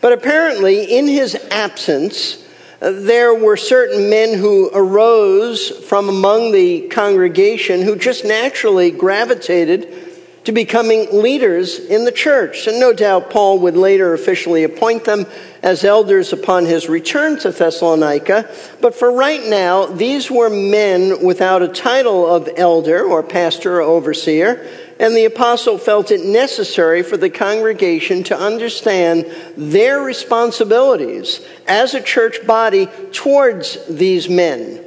But 0.00 0.12
apparently, 0.12 0.84
in 0.84 1.06
his 1.06 1.34
absence, 1.50 2.44
uh, 2.82 2.92
there 2.92 3.34
were 3.34 3.56
certain 3.56 4.10
men 4.10 4.38
who 4.38 4.70
arose 4.74 5.70
from 5.86 6.08
among 6.08 6.52
the 6.52 6.88
congregation 6.88 7.82
who 7.82 7.96
just 7.96 8.24
naturally 8.24 8.90
gravitated 8.90 10.13
to 10.44 10.52
becoming 10.52 11.22
leaders 11.22 11.78
in 11.78 12.04
the 12.04 12.12
church. 12.12 12.66
And 12.66 12.78
no 12.78 12.92
doubt 12.92 13.30
Paul 13.30 13.60
would 13.60 13.76
later 13.76 14.12
officially 14.12 14.62
appoint 14.62 15.04
them 15.04 15.26
as 15.62 15.84
elders 15.84 16.32
upon 16.32 16.66
his 16.66 16.88
return 16.88 17.38
to 17.40 17.50
Thessalonica. 17.50 18.50
But 18.80 18.94
for 18.94 19.10
right 19.10 19.44
now, 19.44 19.86
these 19.86 20.30
were 20.30 20.50
men 20.50 21.24
without 21.24 21.62
a 21.62 21.68
title 21.68 22.26
of 22.26 22.48
elder 22.56 23.02
or 23.02 23.22
pastor 23.22 23.76
or 23.76 23.82
overseer. 23.82 24.68
And 25.00 25.16
the 25.16 25.24
apostle 25.24 25.78
felt 25.78 26.10
it 26.10 26.24
necessary 26.24 27.02
for 27.02 27.16
the 27.16 27.30
congregation 27.30 28.22
to 28.24 28.38
understand 28.38 29.26
their 29.56 30.00
responsibilities 30.00 31.40
as 31.66 31.94
a 31.94 32.02
church 32.02 32.46
body 32.46 32.86
towards 33.12 33.84
these 33.88 34.28
men. 34.28 34.83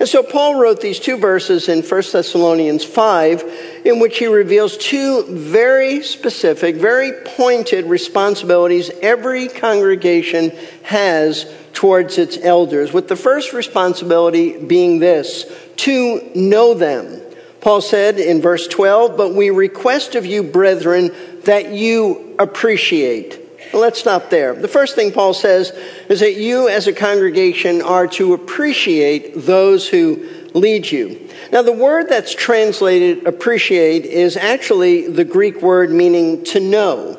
And 0.00 0.08
so 0.08 0.22
Paul 0.22 0.60
wrote 0.60 0.80
these 0.80 0.98
two 0.98 1.16
verses 1.16 1.68
in 1.68 1.82
1 1.82 2.02
Thessalonians 2.12 2.84
5 2.84 3.82
in 3.84 4.00
which 4.00 4.18
he 4.18 4.26
reveals 4.26 4.76
two 4.76 5.24
very 5.28 6.02
specific, 6.02 6.76
very 6.76 7.12
pointed 7.24 7.86
responsibilities 7.86 8.90
every 9.00 9.48
congregation 9.48 10.50
has 10.84 11.52
towards 11.72 12.18
its 12.18 12.38
elders, 12.38 12.92
with 12.92 13.08
the 13.08 13.16
first 13.16 13.52
responsibility 13.52 14.56
being 14.56 14.98
this 14.98 15.50
to 15.76 16.30
know 16.34 16.74
them. 16.74 17.20
Paul 17.60 17.80
said 17.80 18.18
in 18.18 18.42
verse 18.42 18.66
12, 18.68 19.16
But 19.16 19.34
we 19.34 19.50
request 19.50 20.14
of 20.14 20.26
you, 20.26 20.42
brethren, 20.42 21.14
that 21.44 21.72
you 21.72 22.36
appreciate 22.38 23.41
Let's 23.72 23.98
stop 23.98 24.28
there. 24.28 24.54
The 24.54 24.68
first 24.68 24.94
thing 24.94 25.12
Paul 25.12 25.32
says 25.32 25.70
is 26.08 26.20
that 26.20 26.34
you 26.34 26.68
as 26.68 26.86
a 26.86 26.92
congregation 26.92 27.80
are 27.80 28.06
to 28.08 28.34
appreciate 28.34 29.34
those 29.34 29.88
who 29.88 30.28
lead 30.54 30.90
you. 30.90 31.28
Now, 31.50 31.62
the 31.62 31.72
word 31.72 32.08
that's 32.08 32.34
translated 32.34 33.26
appreciate 33.26 34.04
is 34.04 34.36
actually 34.36 35.08
the 35.08 35.24
Greek 35.24 35.62
word 35.62 35.90
meaning 35.90 36.44
to 36.44 36.60
know, 36.60 37.18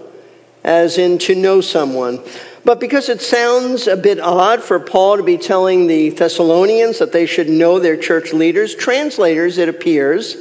as 0.63 0.99
in 0.99 1.17
to 1.19 1.33
know 1.33 1.59
someone. 1.59 2.19
But 2.63 2.79
because 2.79 3.09
it 3.09 3.21
sounds 3.21 3.87
a 3.87 3.97
bit 3.97 4.19
odd 4.19 4.61
for 4.61 4.79
Paul 4.79 5.17
to 5.17 5.23
be 5.23 5.37
telling 5.37 5.87
the 5.87 6.11
Thessalonians 6.11 6.99
that 6.99 7.11
they 7.11 7.25
should 7.25 7.49
know 7.49 7.79
their 7.79 7.97
church 7.97 8.31
leaders, 8.31 8.75
translators, 8.75 9.57
it 9.57 9.69
appears, 9.69 10.37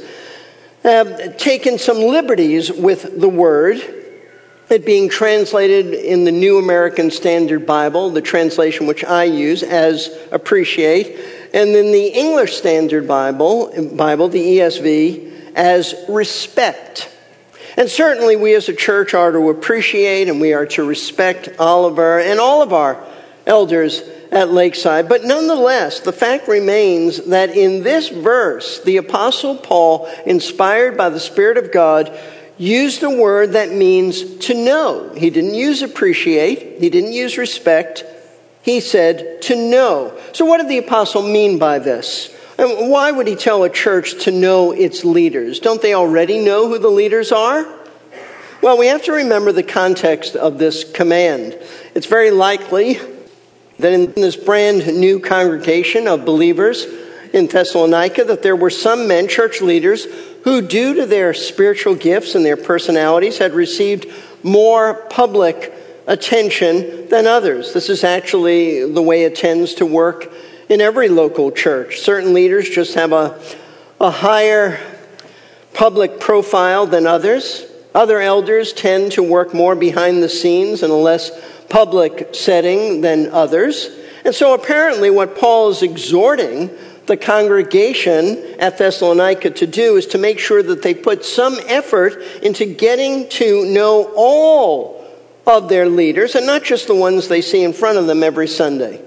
have 0.83 1.37
taken 1.37 1.79
some 1.79 1.97
liberties 1.97 2.71
with 2.71 3.19
the 3.19 3.29
word 3.29 4.02
it 4.73 4.85
being 4.85 5.07
translated 5.07 5.93
in 5.93 6.25
the 6.25 6.31
New 6.31 6.57
American 6.57 7.11
Standard 7.11 7.65
Bible, 7.65 8.09
the 8.09 8.21
translation 8.21 8.87
which 8.87 9.03
I 9.03 9.23
use 9.23 9.63
as 9.63 10.17
appreciate, 10.31 11.17
and 11.53 11.73
then 11.73 11.91
the 11.91 12.07
English 12.07 12.57
Standard 12.57 13.07
Bible, 13.07 13.71
Bible, 13.93 14.27
the 14.27 14.57
ESV, 14.57 15.53
as 15.55 15.95
respect. 16.09 17.09
And 17.77 17.89
certainly 17.89 18.35
we 18.35 18.53
as 18.55 18.67
a 18.69 18.73
church 18.73 19.13
are 19.13 19.31
to 19.31 19.49
appreciate 19.49 20.27
and 20.27 20.41
we 20.41 20.53
are 20.53 20.65
to 20.67 20.83
respect 20.83 21.49
Oliver 21.59 22.19
and 22.19 22.39
all 22.39 22.61
of 22.61 22.73
our 22.73 23.03
elders 23.45 24.01
at 24.31 24.51
Lakeside. 24.51 25.07
But 25.07 25.23
nonetheless, 25.23 25.99
the 25.99 26.11
fact 26.11 26.47
remains 26.47 27.25
that 27.25 27.55
in 27.55 27.83
this 27.83 28.09
verse, 28.09 28.81
the 28.83 28.97
Apostle 28.97 29.57
Paul, 29.57 30.09
inspired 30.25 30.97
by 30.97 31.09
the 31.09 31.19
Spirit 31.19 31.57
of 31.57 31.71
God, 31.71 32.17
used 32.57 33.03
a 33.03 33.09
word 33.09 33.53
that 33.53 33.71
means 33.71 34.37
to 34.47 34.53
know. 34.53 35.13
He 35.13 35.29
didn't 35.29 35.55
use 35.55 35.81
appreciate, 35.81 36.79
he 36.79 36.89
didn't 36.89 37.13
use 37.13 37.37
respect. 37.37 38.05
He 38.61 38.79
said 38.79 39.41
to 39.43 39.55
know. 39.55 40.17
So, 40.31 40.45
what 40.45 40.57
did 40.57 40.69
the 40.69 40.77
apostle 40.77 41.21
mean 41.21 41.59
by 41.59 41.79
this? 41.79 42.33
And 42.57 42.89
why 42.89 43.11
would 43.11 43.27
he 43.27 43.35
tell 43.35 43.63
a 43.63 43.69
church 43.69 44.23
to 44.23 44.31
know 44.31 44.71
its 44.71 45.03
leaders? 45.03 45.59
Don't 45.59 45.81
they 45.81 45.93
already 45.93 46.39
know 46.39 46.69
who 46.69 46.77
the 46.77 46.89
leaders 46.89 47.31
are? 47.31 47.67
Well, 48.61 48.77
we 48.77 48.87
have 48.87 49.03
to 49.03 49.11
remember 49.11 49.51
the 49.51 49.63
context 49.63 50.37
of 50.37 50.59
this 50.59 50.89
command. 50.89 51.59
It's 51.93 52.05
very 52.05 52.31
likely 52.31 52.99
that 53.79 53.91
in 53.91 54.13
this 54.13 54.37
brand 54.37 54.87
new 54.97 55.19
congregation 55.19 56.07
of 56.07 56.23
believers 56.23 56.85
in 57.33 57.47
Thessalonica 57.47 58.23
that 58.23 58.43
there 58.43 58.55
were 58.55 58.69
some 58.69 59.07
men, 59.07 59.27
church 59.27 59.61
leaders, 59.61 60.07
who, 60.43 60.61
due 60.61 60.93
to 60.95 61.05
their 61.05 61.33
spiritual 61.33 61.95
gifts 61.95 62.35
and 62.35 62.45
their 62.45 62.57
personalities, 62.57 63.37
had 63.37 63.53
received 63.53 64.07
more 64.43 64.95
public 65.09 65.73
attention 66.05 67.07
than 67.07 67.27
others. 67.27 67.73
This 67.73 67.89
is 67.89 68.03
actually 68.03 68.91
the 68.91 69.01
way 69.01 69.23
it 69.23 69.35
tends 69.35 69.75
to 69.75 69.85
work 69.85 70.31
in 70.69 70.81
every 70.81 71.07
local 71.07 71.51
church. 71.51 71.99
Certain 71.99 72.33
leaders 72.33 72.69
just 72.69 72.95
have 72.95 73.13
a, 73.13 73.39
a 74.01 74.11
higher 74.11 74.79
public 75.73 76.19
profile 76.19 76.85
than 76.87 77.07
others. 77.07 77.65
Other 77.95 78.19
elders 78.19 78.73
tend 78.73 79.13
to 79.13 79.23
work 79.23 79.53
more 79.53 79.75
behind 79.75 80.21
the 80.21 80.29
scenes 80.29 80.83
in 80.83 80.91
a 80.91 80.95
less 80.95 81.31
public 81.69 82.35
setting 82.35 83.01
than 83.01 83.29
others. 83.31 83.89
And 84.25 84.33
so 84.33 84.53
apparently, 84.53 85.09
what 85.09 85.37
Paul 85.37 85.69
is 85.69 85.81
exhorting 85.81 86.69
the 87.05 87.17
congregation 87.17 88.55
at 88.59 88.77
Thessalonica 88.77 89.51
to 89.51 89.67
do 89.67 89.97
is 89.97 90.07
to 90.07 90.17
make 90.17 90.39
sure 90.39 90.63
that 90.63 90.81
they 90.81 90.93
put 90.93 91.25
some 91.25 91.57
effort 91.67 92.21
into 92.41 92.65
getting 92.65 93.27
to 93.29 93.65
know 93.65 94.11
all 94.15 95.05
of 95.45 95.67
their 95.67 95.89
leaders 95.89 96.35
and 96.35 96.45
not 96.45 96.63
just 96.63 96.87
the 96.87 96.95
ones 96.95 97.27
they 97.27 97.41
see 97.41 97.63
in 97.63 97.73
front 97.73 97.97
of 97.97 98.07
them 98.07 98.23
every 98.23 98.47
Sunday. 98.47 99.01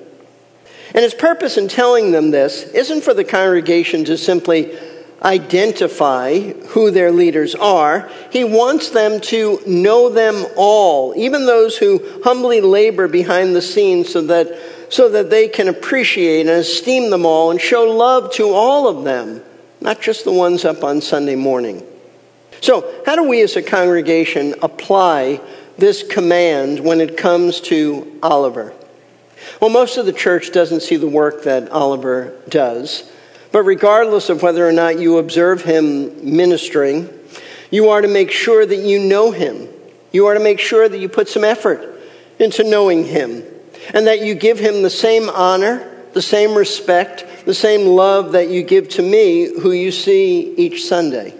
And 0.95 1.03
his 1.03 1.15
purpose 1.15 1.57
in 1.57 1.69
telling 1.69 2.13
them 2.13 2.31
this 2.31 2.63
isn't 2.63 3.03
for 3.03 3.15
the 3.15 3.25
congregation 3.25 4.05
to 4.07 4.19
simply 4.19 4.77
identify 5.23 6.41
who 6.41 6.91
their 6.91 7.11
leaders 7.11 7.55
are. 7.55 8.11
He 8.31 8.45
wants 8.45 8.91
them 8.91 9.21
to 9.23 9.61
know 9.67 10.11
them 10.11 10.47
all, 10.57 11.15
even 11.17 11.47
those 11.47 11.77
who 11.77 12.21
humbly 12.23 12.61
labor 12.61 13.09
behind 13.09 13.57
the 13.57 13.63
scenes 13.63 14.13
so 14.13 14.23
that 14.23 14.76
so 14.89 15.09
that 15.09 15.31
they 15.31 15.49
can 15.49 15.69
appreciate 15.69 16.43
and 16.43 16.51
esteem 16.51 17.11
them 17.11 17.27
all 17.27 17.51
and 17.51 17.61
show 17.61 17.85
love 17.85 18.33
to 18.35 18.51
all 18.51 18.89
of 18.89 19.05
them, 19.05 19.43
not 19.81 20.01
just 20.01 20.25
the 20.25 20.33
ones 20.33 20.65
up 20.65 20.85
on 20.85 21.01
Sunday 21.01 21.37
morning. 21.37 21.83
So, 22.61 23.03
how 23.05 23.17
do 23.17 23.25
we 23.25 23.43
as 23.43 23.57
a 23.57 23.63
congregation 23.63 24.55
apply 24.63 25.41
this 25.77 26.03
command 26.03 26.81
when 26.81 27.01
it 27.01 27.17
comes 27.17 27.61
to 27.63 28.19
Oliver? 28.23 28.73
Well, 29.61 29.71
most 29.71 29.97
of 29.97 30.07
the 30.07 30.13
church 30.13 30.53
doesn't 30.53 30.81
see 30.81 30.97
the 30.97 31.09
work 31.09 31.45
that 31.45 31.69
Oliver 31.71 32.35
does. 32.49 33.11
But 33.53 33.63
regardless 33.63 34.29
of 34.29 34.43
whether 34.43 34.67
or 34.67 34.73
not 34.73 34.99
you 34.99 35.19
observe 35.19 35.63
him 35.63 36.35
ministering, 36.35 37.09
you 37.71 37.91
are 37.91 38.01
to 38.01 38.09
make 38.09 38.31
sure 38.31 38.67
that 38.67 38.77
you 38.77 38.99
know 38.99 39.31
him. 39.31 39.69
You 40.13 40.27
are 40.27 40.35
to 40.35 40.41
make 40.41 40.61
sure 40.61 40.89
that 40.89 40.99
you 40.99 41.09
put 41.09 41.29
some 41.29 41.45
effort 41.45 42.01
into 42.39 42.65
knowing 42.65 43.05
him 43.05 43.43
and 43.95 44.07
that 44.07 44.21
you 44.21 44.35
give 44.35 44.59
him 44.59 44.83
the 44.83 44.91
same 44.91 45.29
honor, 45.29 45.89
the 46.13 46.23
same 46.23 46.55
respect, 46.55 47.45
the 47.45 47.55
same 47.55 47.87
love 47.87 48.33
that 48.33 48.49
you 48.49 48.63
give 48.63 48.89
to 48.91 49.03
me, 49.03 49.61
who 49.61 49.73
you 49.73 49.93
see 49.93 50.55
each 50.57 50.85
Sunday. 50.85 51.35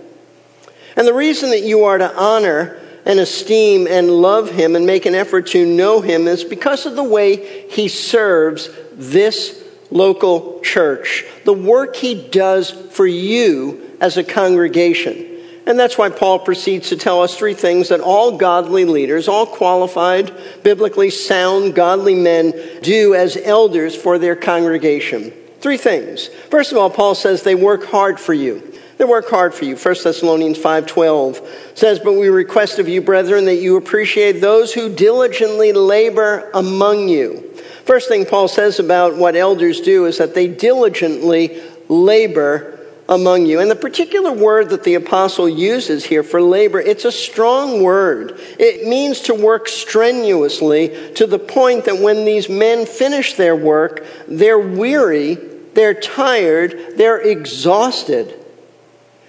And 0.97 1.07
the 1.07 1.15
reason 1.15 1.51
that 1.51 1.63
you 1.63 1.85
are 1.85 1.99
to 1.99 2.17
honor 2.17 2.81
and 3.05 3.21
esteem 3.21 3.87
and 3.87 4.11
love 4.11 4.51
him 4.51 4.75
and 4.75 4.87
make 4.87 5.07
an 5.07 5.15
effort 5.15 5.49
to 5.49 5.65
know 5.65 6.01
him 6.01 6.27
is 6.27 6.43
because 6.43 6.87
of 6.87 6.97
the 6.97 7.05
way 7.05 7.69
he 7.71 7.89
serves 7.89 8.69
this 8.93 9.63
local 9.91 10.61
church, 10.61 11.25
the 11.45 11.53
work 11.53 11.97
he 11.97 12.29
does 12.29 12.71
for 12.71 13.07
you 13.07 13.97
as 14.01 14.17
a 14.17 14.25
congregation. 14.25 15.26
And 15.67 15.79
that's 15.79 15.99
why 15.99 16.11
Paul 16.11 16.39
proceeds 16.39 16.91
to 16.91 16.97
tell 16.97 17.23
us 17.23 17.37
three 17.37 17.55
things 17.55 17.89
that 17.89 18.01
all 18.01 18.37
godly 18.39 18.85
leaders, 18.85 19.27
all 19.27 19.47
qualified, 19.47 20.33
biblically 20.63 21.11
sound, 21.11 21.75
godly 21.75 22.15
men 22.15 22.55
do 22.83 23.15
as 23.15 23.37
elders 23.37 23.97
for 23.97 24.17
their 24.19 24.37
congregation. 24.37 25.33
Three 25.61 25.77
things. 25.77 26.29
First 26.51 26.71
of 26.71 26.79
all, 26.79 26.89
Paul 26.89 27.17
says 27.17 27.43
they 27.43 27.57
work 27.57 27.85
hard 27.87 28.21
for 28.21 28.33
you. 28.33 28.63
They 28.99 29.05
work 29.05 29.29
hard 29.29 29.53
for 29.53 29.65
you. 29.65 29.77
1 29.77 30.05
Thessalonians 30.05 30.57
5:12 30.57 31.43
says, 31.75 31.99
"But 31.99 32.13
we 32.13 32.29
request 32.29 32.79
of 32.79 32.89
you, 32.89 33.01
brethren, 33.01 33.45
that 33.47 33.57
you 33.57 33.77
appreciate 33.77 34.41
those 34.41 34.73
who 34.73 34.89
diligently 34.89 35.73
labor 35.73 36.49
among 36.55 37.09
you." 37.09 37.43
First 37.85 38.09
thing 38.09 38.25
Paul 38.25 38.49
says 38.49 38.79
about 38.79 39.17
what 39.17 39.37
elders 39.37 39.81
do 39.81 40.07
is 40.07 40.19
that 40.19 40.35
they 40.35 40.47
diligently 40.47 41.61
labor 41.89 42.76
among 43.09 43.47
you. 43.47 43.61
And 43.61 43.71
the 43.71 43.77
particular 43.77 44.33
word 44.33 44.71
that 44.71 44.85
the 44.85 44.95
apostle 44.95 45.49
uses 45.49 46.05
here 46.05 46.23
for 46.23 46.43
labor, 46.43 46.81
it's 46.81 47.05
a 47.05 47.13
strong 47.13 47.83
word. 47.83 48.41
It 48.59 48.87
means 48.87 49.21
to 49.23 49.35
work 49.35 49.69
strenuously 49.69 51.15
to 51.15 51.27
the 51.27 51.39
point 51.39 51.85
that 51.85 51.99
when 51.99 52.25
these 52.25 52.49
men 52.49 52.87
finish 52.87 53.35
their 53.35 53.55
work, 53.55 54.05
they're 54.27 54.59
weary, 54.59 55.35
they're 55.75 55.95
tired, 55.95 56.97
they're 56.97 57.21
exhausted. 57.21 58.35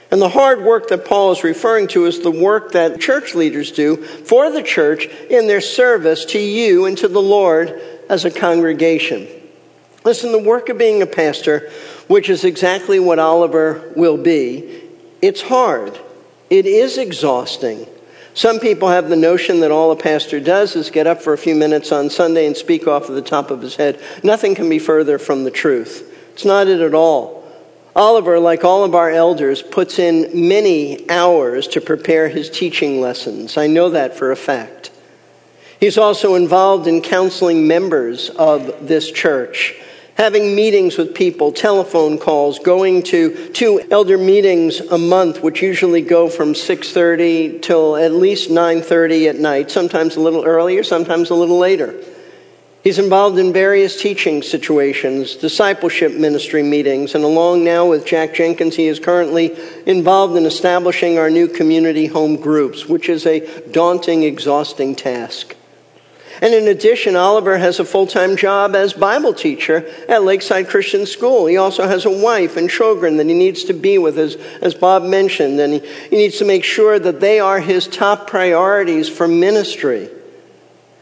And 0.10 0.22
the 0.22 0.30
hard 0.30 0.63
work 0.63 0.88
that 0.88 1.06
Paul 1.06 1.34
is 1.34 1.44
referring 1.44 1.88
to 1.90 2.06
is 2.06 2.22
the 2.22 2.32
work 2.32 2.72
that 2.72 3.02
church 3.02 3.36
leaders 3.36 3.72
do 3.72 3.98
for 3.98 4.50
the 4.50 4.63
church 4.63 5.06
in 5.30 5.48
their 5.48 5.62
service 5.62 6.26
to 6.26 6.40
you 6.40 6.86
and 6.86 6.98
to 7.00 7.10
the 7.10 7.22
Lord 7.22 7.82
as 8.10 8.24
a 8.24 8.32
congregation. 8.32 9.28
Listen, 10.06 10.32
the 10.32 10.40
work 10.40 10.70
of 10.70 10.78
being 10.78 11.02
a 11.02 11.06
pastor 11.06 11.70
which 12.08 12.30
is 12.30 12.43
exactly 12.43 13.00
what 13.00 13.20
Oliver 13.20 13.91
will 13.96 14.17
be. 14.17 14.84
It's 15.22 15.41
hard, 15.41 16.00
it 16.50 16.65
is 16.65 16.98
exhausting. 16.98 17.86
Some 18.34 18.60
people 18.60 18.89
have 18.89 19.10
the 19.10 19.15
notion 19.15 19.62
that 19.62 19.72
all 19.72 19.91
a 19.91 19.96
pastor 19.96 20.39
does 20.39 20.76
is 20.76 20.91
get 20.91 21.08
up 21.08 21.24
for 21.24 21.34
a 21.34 21.39
few 21.39 21.56
minutes 21.56 21.91
on 21.91 22.12
Sunday 22.12 22.46
and 22.46 22.56
speak 22.56 22.88
off 22.88 23.10
of 23.10 23.15
the 23.15 23.22
top 23.24 23.50
of 23.50 23.63
his 23.63 23.78
head. 23.78 24.00
Nothing 24.24 24.54
can 24.54 24.70
be 24.70 24.78
further 24.78 25.17
from 25.17 25.43
the 25.43 25.50
truth. 25.50 26.15
It's 26.34 26.46
not 26.46 26.67
it 26.67 26.80
at 26.80 26.93
all. 26.93 27.43
Oliver, 27.96 28.39
like 28.39 28.63
all 28.63 28.84
of 28.84 28.93
our 28.93 29.10
elders, 29.10 29.63
puts 29.63 29.98
in 29.98 30.48
many 30.48 31.10
hours 31.10 31.67
to 31.70 31.82
prepare 31.82 32.30
his 32.30 32.48
teaching 32.48 33.02
lessons. 33.02 33.58
I 33.58 33.65
know 33.65 33.89
that 33.89 34.15
for 34.15 34.32
a 34.32 34.36
fact. 34.36 34.91
He's 35.80 35.98
also 35.98 36.36
involved 36.36 36.86
in 36.86 37.02
counseling 37.02 37.67
members 37.67 38.30
of 38.30 38.88
this 38.88 39.12
church 39.12 39.74
having 40.17 40.56
meetings 40.56 40.97
with 40.97 41.13
people, 41.13 41.51
telephone 41.51 42.17
calls, 42.17 42.58
going 42.58 43.03
to 43.03 43.49
two 43.53 43.80
elder 43.91 44.17
meetings 44.17 44.80
a 44.80 44.97
month, 44.97 45.43
which 45.43 45.62
usually 45.62 46.01
go 46.01 46.27
from 46.27 46.53
6.30 46.53 47.62
till 47.62 47.95
at 47.95 48.12
least 48.12 48.49
9.30 48.49 49.30
at 49.30 49.36
night, 49.36 49.69
sometimes 49.69 50.15
a 50.15 50.19
little 50.19 50.43
earlier, 50.43 50.84
sometimes 50.84 51.30
a 51.30 51.36
little 51.36 51.60
later. 51.60 51.93
He's 52.84 52.99
involved 52.99 53.38
in 53.38 53.53
various 53.53 54.01
teaching 54.01 54.41
situations, 54.41 55.36
discipleship 55.36 56.13
ministry 56.13 56.63
meetings, 56.63 57.13
and 57.13 57.23
along 57.23 57.63
now 57.63 57.88
with 57.88 58.06
Jack 58.06 58.34
Jenkins, 58.34 58.75
he 58.75 58.88
is 58.88 58.97
currently 58.97 59.56
involved 59.86 60.36
in 60.36 60.45
establishing 60.45 61.19
our 61.19 61.30
new 61.30 61.47
community 61.47 62.08
home 62.08 62.38
groups, 62.38 62.88
which 62.88 63.10
is 63.10 63.25
a 63.25 63.41
daunting, 63.71 64.23
exhausting 64.23 64.95
task. 64.95 65.57
And 66.41 66.54
in 66.54 66.67
addition, 66.67 67.15
Oliver 67.15 67.58
has 67.58 67.80
a 67.80 67.86
full 67.86 68.08
time 68.08 68.38
job 68.38 68.76
as 68.76 68.93
Bible 68.93 69.34
teacher 69.34 69.89
at 70.08 70.23
Lakeside 70.23 70.67
Christian 70.67 71.06
School. 71.06 71.47
He 71.47 71.58
also 71.58 71.88
has 71.88 72.06
a 72.06 72.12
wife 72.12 72.58
and 72.58 72.69
children 72.69 73.17
that 73.17 73.28
he 73.28 73.34
needs 73.34 73.63
to 73.65 73.73
be 73.73 73.97
with, 73.97 74.19
as, 74.19 74.36
as 74.62 74.76
Bob 74.76 75.04
mentioned, 75.04 75.60
and 75.60 75.73
he, 75.73 75.80
he 76.10 76.15
needs 76.15 76.38
to 76.38 76.45
make 76.45 76.63
sure 76.63 77.00
that 77.00 77.19
they 77.19 77.39
are 77.39 77.60
his 77.60 77.88
top 77.88 78.28
priorities 78.28 79.10
for 79.10 79.28
ministry. 79.28 80.10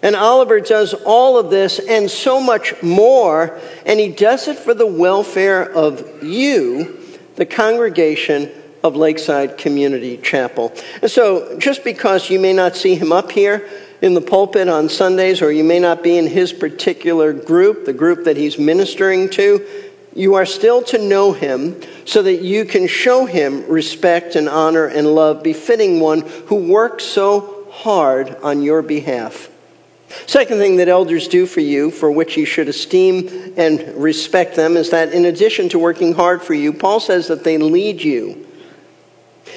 And 0.01 0.15
Oliver 0.15 0.59
does 0.59 0.93
all 0.93 1.37
of 1.37 1.49
this 1.49 1.79
and 1.79 2.11
so 2.11 2.39
much 2.39 2.81
more, 2.83 3.59
and 3.85 3.99
he 3.99 4.09
does 4.09 4.47
it 4.47 4.57
for 4.57 4.73
the 4.73 4.85
welfare 4.85 5.63
of 5.63 6.23
you, 6.23 6.99
the 7.35 7.45
congregation 7.45 8.51
of 8.83 8.95
Lakeside 8.95 9.57
Community 9.57 10.17
Chapel. 10.17 10.71
And 11.01 11.09
so, 11.09 11.57
just 11.57 11.83
because 11.83 12.29
you 12.29 12.39
may 12.39 12.53
not 12.53 12.75
see 12.75 12.93
him 12.93 13.11
up 13.11 13.31
here, 13.31 13.67
in 14.05 14.13
the 14.13 14.21
pulpit 14.21 14.69
on 14.69 14.87
Sundays, 14.87 15.41
or 15.41 15.51
you 15.51 15.63
may 15.63 15.79
not 15.79 16.03
be 16.03 16.15
in 16.15 16.27
his 16.27 16.53
particular 16.53 17.33
group, 17.33 17.85
the 17.85 17.91
group 17.91 18.25
that 18.25 18.37
he's 18.37 18.59
ministering 18.59 19.27
to, 19.31 19.65
you 20.13 20.35
are 20.35 20.45
still 20.45 20.83
to 20.83 20.99
know 20.99 21.31
him 21.31 21.81
so 22.05 22.21
that 22.21 22.43
you 22.43 22.65
can 22.65 22.85
show 22.85 23.25
him 23.25 23.65
respect 23.65 24.35
and 24.35 24.47
honor 24.47 24.85
and 24.85 25.07
love 25.15 25.41
befitting 25.41 25.99
one 25.99 26.21
who 26.21 26.71
works 26.71 27.03
so 27.03 27.67
hard 27.71 28.35
on 28.43 28.61
your 28.61 28.83
behalf. 28.83 29.49
Second 30.27 30.59
thing 30.59 30.75
that 30.75 30.87
elders 30.87 31.27
do 31.27 31.47
for 31.47 31.61
you, 31.61 31.89
for 31.89 32.11
which 32.11 32.37
you 32.37 32.45
should 32.45 32.69
esteem 32.69 33.55
and 33.57 33.81
respect 33.95 34.55
them, 34.55 34.77
is 34.77 34.91
that 34.91 35.13
in 35.13 35.25
addition 35.25 35.67
to 35.69 35.79
working 35.79 36.13
hard 36.13 36.43
for 36.43 36.53
you, 36.53 36.73
Paul 36.73 36.99
says 36.99 37.29
that 37.29 37.43
they 37.43 37.57
lead 37.57 38.03
you. 38.03 38.45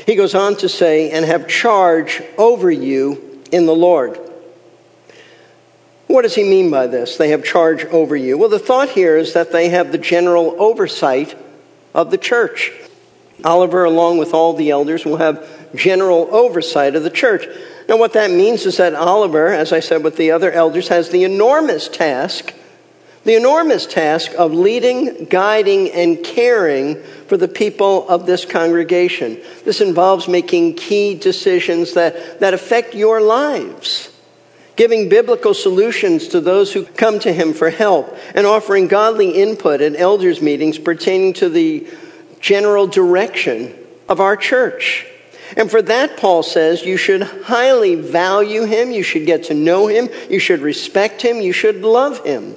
He 0.06 0.14
goes 0.14 0.34
on 0.34 0.56
to 0.56 0.70
say, 0.70 1.10
and 1.10 1.26
have 1.26 1.48
charge 1.48 2.22
over 2.38 2.70
you 2.70 3.42
in 3.52 3.66
the 3.66 3.74
Lord. 3.74 4.18
What 6.08 6.22
does 6.22 6.34
he 6.34 6.42
mean 6.42 6.70
by 6.70 6.86
this? 6.86 7.18
They 7.18 7.28
have 7.28 7.44
charge 7.44 7.84
over 7.84 8.16
you. 8.16 8.38
Well, 8.38 8.48
the 8.48 8.58
thought 8.58 8.88
here 8.88 9.18
is 9.18 9.34
that 9.34 9.52
they 9.52 9.68
have 9.68 9.92
the 9.92 9.98
general 9.98 10.56
oversight 10.58 11.36
of 11.94 12.10
the 12.10 12.16
church. 12.16 12.72
Oliver, 13.44 13.84
along 13.84 14.16
with 14.16 14.32
all 14.32 14.54
the 14.54 14.70
elders, 14.70 15.04
will 15.04 15.18
have 15.18 15.46
general 15.74 16.34
oversight 16.34 16.96
of 16.96 17.02
the 17.02 17.10
church. 17.10 17.46
Now, 17.90 17.98
what 17.98 18.14
that 18.14 18.30
means 18.30 18.64
is 18.64 18.78
that 18.78 18.94
Oliver, 18.94 19.48
as 19.48 19.70
I 19.70 19.80
said 19.80 20.02
with 20.02 20.16
the 20.16 20.30
other 20.30 20.50
elders, 20.50 20.88
has 20.88 21.10
the 21.10 21.24
enormous 21.24 21.88
task, 21.88 22.54
the 23.24 23.36
enormous 23.36 23.84
task 23.84 24.32
of 24.38 24.54
leading, 24.54 25.26
guiding, 25.26 25.90
and 25.90 26.24
caring 26.24 27.02
for 27.26 27.36
the 27.36 27.48
people 27.48 28.08
of 28.08 28.24
this 28.24 28.46
congregation. 28.46 29.42
This 29.66 29.82
involves 29.82 30.26
making 30.26 30.76
key 30.76 31.14
decisions 31.14 31.92
that, 31.94 32.40
that 32.40 32.54
affect 32.54 32.94
your 32.94 33.20
lives 33.20 34.10
giving 34.78 35.08
biblical 35.08 35.54
solutions 35.54 36.28
to 36.28 36.40
those 36.40 36.72
who 36.72 36.84
come 36.84 37.18
to 37.18 37.32
him 37.32 37.52
for 37.52 37.68
help, 37.68 38.16
and 38.32 38.46
offering 38.46 38.86
godly 38.86 39.32
input 39.32 39.80
at 39.80 39.96
elders' 39.96 40.40
meetings 40.40 40.78
pertaining 40.78 41.32
to 41.32 41.48
the 41.48 41.84
general 42.38 42.86
direction 42.86 43.74
of 44.08 44.20
our 44.20 44.36
church. 44.36 45.04
And 45.56 45.68
for 45.68 45.82
that, 45.82 46.16
Paul 46.16 46.44
says, 46.44 46.84
you 46.84 46.96
should 46.96 47.22
highly 47.22 47.96
value 47.96 48.66
him, 48.66 48.92
you 48.92 49.02
should 49.02 49.26
get 49.26 49.44
to 49.44 49.54
know 49.54 49.88
him, 49.88 50.10
you 50.30 50.38
should 50.38 50.60
respect 50.60 51.22
him, 51.22 51.40
you 51.40 51.52
should 51.52 51.82
love 51.82 52.24
him. 52.24 52.54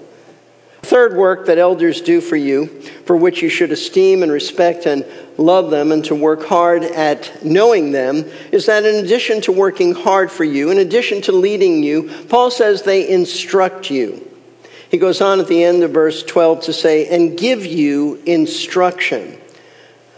Third 0.92 1.16
work 1.16 1.46
that 1.46 1.58
elders 1.58 2.02
do 2.02 2.20
for 2.20 2.36
you, 2.36 2.66
for 3.06 3.16
which 3.16 3.42
you 3.42 3.48
should 3.48 3.72
esteem 3.72 4.24
and 4.24 4.30
respect 4.30 4.86
and 4.86 5.06
love 5.38 5.72
them 5.72 5.94
and 5.94 6.04
to 6.04 6.16
work 6.16 6.44
hard 6.44 6.84
at 6.84 7.46
knowing 7.46 7.94
them, 7.94 8.30
is 8.52 8.66
that 8.66 8.84
in 8.84 8.96
addition 8.96 9.39
to 9.44 9.54
working 9.54 9.94
hard 9.96 10.30
for 10.30 10.44
you, 10.44 10.70
in 10.70 10.80
addition 10.80 11.22
to 11.22 11.32
leading 11.32 11.82
you, 11.82 12.12
Paul 12.28 12.52
says 12.52 12.82
they 12.82 13.08
instruct 13.08 13.89
you. 13.89 14.30
He 14.89 14.98
goes 14.98 15.22
on 15.22 15.39
at 15.39 15.48
the 15.48 15.64
end 15.64 15.82
of 15.84 15.92
verse 15.92 16.24
12 16.24 16.64
to 16.64 16.74
say, 16.74 17.08
and 17.08 17.38
give 17.38 17.66
you 17.66 18.22
instruction. 18.26 19.39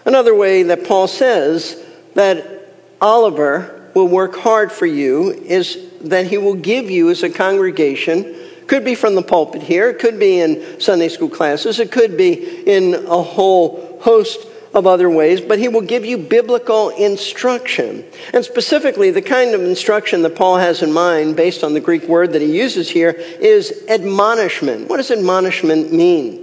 Another 0.05 0.33
way 0.33 0.63
that 0.63 0.87
Paul 0.87 1.07
says 1.07 1.85
that 2.15 2.67
Oliver 2.99 3.91
will 3.93 4.07
work 4.07 4.37
hard 4.37 4.71
for 4.71 4.87
you 4.87 5.33
is 5.33 5.77
that 6.01 6.25
he 6.25 6.39
will 6.39 6.55
give 6.55 6.89
you 6.89 7.11
as 7.11 7.21
a 7.21 7.29
congregation 7.29 8.39
could 8.67 8.83
be 8.83 8.95
from 8.95 9.15
the 9.15 9.21
pulpit 9.21 9.61
here, 9.61 9.89
it 9.89 9.99
could 9.99 10.19
be 10.19 10.39
in 10.39 10.79
Sunday 10.79 11.09
school 11.09 11.29
classes, 11.29 11.79
it 11.79 11.91
could 11.91 12.17
be 12.17 12.33
in 12.67 12.93
a 12.93 13.21
whole 13.21 13.99
host 14.01 14.47
of 14.73 14.87
other 14.87 15.09
ways, 15.09 15.39
but 15.39 15.59
he 15.59 15.67
will 15.67 15.81
give 15.81 16.03
you 16.03 16.17
biblical 16.17 16.89
instruction. 16.89 18.03
And 18.33 18.43
specifically, 18.43 19.11
the 19.11 19.21
kind 19.21 19.53
of 19.53 19.61
instruction 19.61 20.23
that 20.23 20.35
Paul 20.35 20.57
has 20.57 20.81
in 20.81 20.91
mind, 20.91 21.35
based 21.35 21.63
on 21.63 21.73
the 21.73 21.79
Greek 21.79 22.03
word 22.03 22.33
that 22.33 22.41
he 22.41 22.57
uses 22.57 22.89
here, 22.89 23.11
is 23.11 23.85
admonishment. 23.87 24.89
What 24.89 24.97
does 24.97 25.11
admonishment 25.11 25.93
mean? 25.93 26.42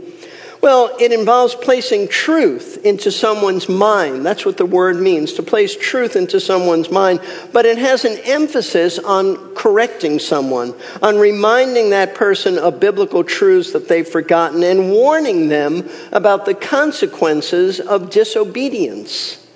Well, 0.60 0.94
it 1.00 1.10
involves 1.10 1.54
placing 1.54 2.08
truth 2.08 2.84
into 2.84 3.10
someone's 3.10 3.66
mind. 3.66 4.26
That's 4.26 4.44
what 4.44 4.58
the 4.58 4.66
word 4.66 5.00
means, 5.00 5.32
to 5.34 5.42
place 5.42 5.74
truth 5.74 6.16
into 6.16 6.38
someone's 6.38 6.90
mind. 6.90 7.20
But 7.50 7.64
it 7.64 7.78
has 7.78 8.04
an 8.04 8.18
emphasis 8.24 8.98
on 8.98 9.54
correcting 9.54 10.18
someone, 10.18 10.74
on 11.00 11.18
reminding 11.18 11.90
that 11.90 12.14
person 12.14 12.58
of 12.58 12.78
biblical 12.78 13.24
truths 13.24 13.72
that 13.72 13.88
they've 13.88 14.06
forgotten 14.06 14.62
and 14.62 14.90
warning 14.90 15.48
them 15.48 15.88
about 16.12 16.44
the 16.44 16.54
consequences 16.54 17.80
of 17.80 18.10
disobedience. 18.10 19.46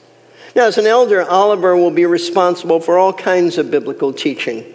Now, 0.57 0.67
as 0.67 0.79
an 0.79 0.87
elder, 0.87 1.23
Oliver 1.23 1.77
will 1.77 1.91
be 1.91 2.07
responsible 2.07 2.81
for 2.81 2.97
all 2.97 3.13
kinds 3.13 3.59
of 3.59 3.71
biblical 3.71 4.13
teaching 4.13 4.75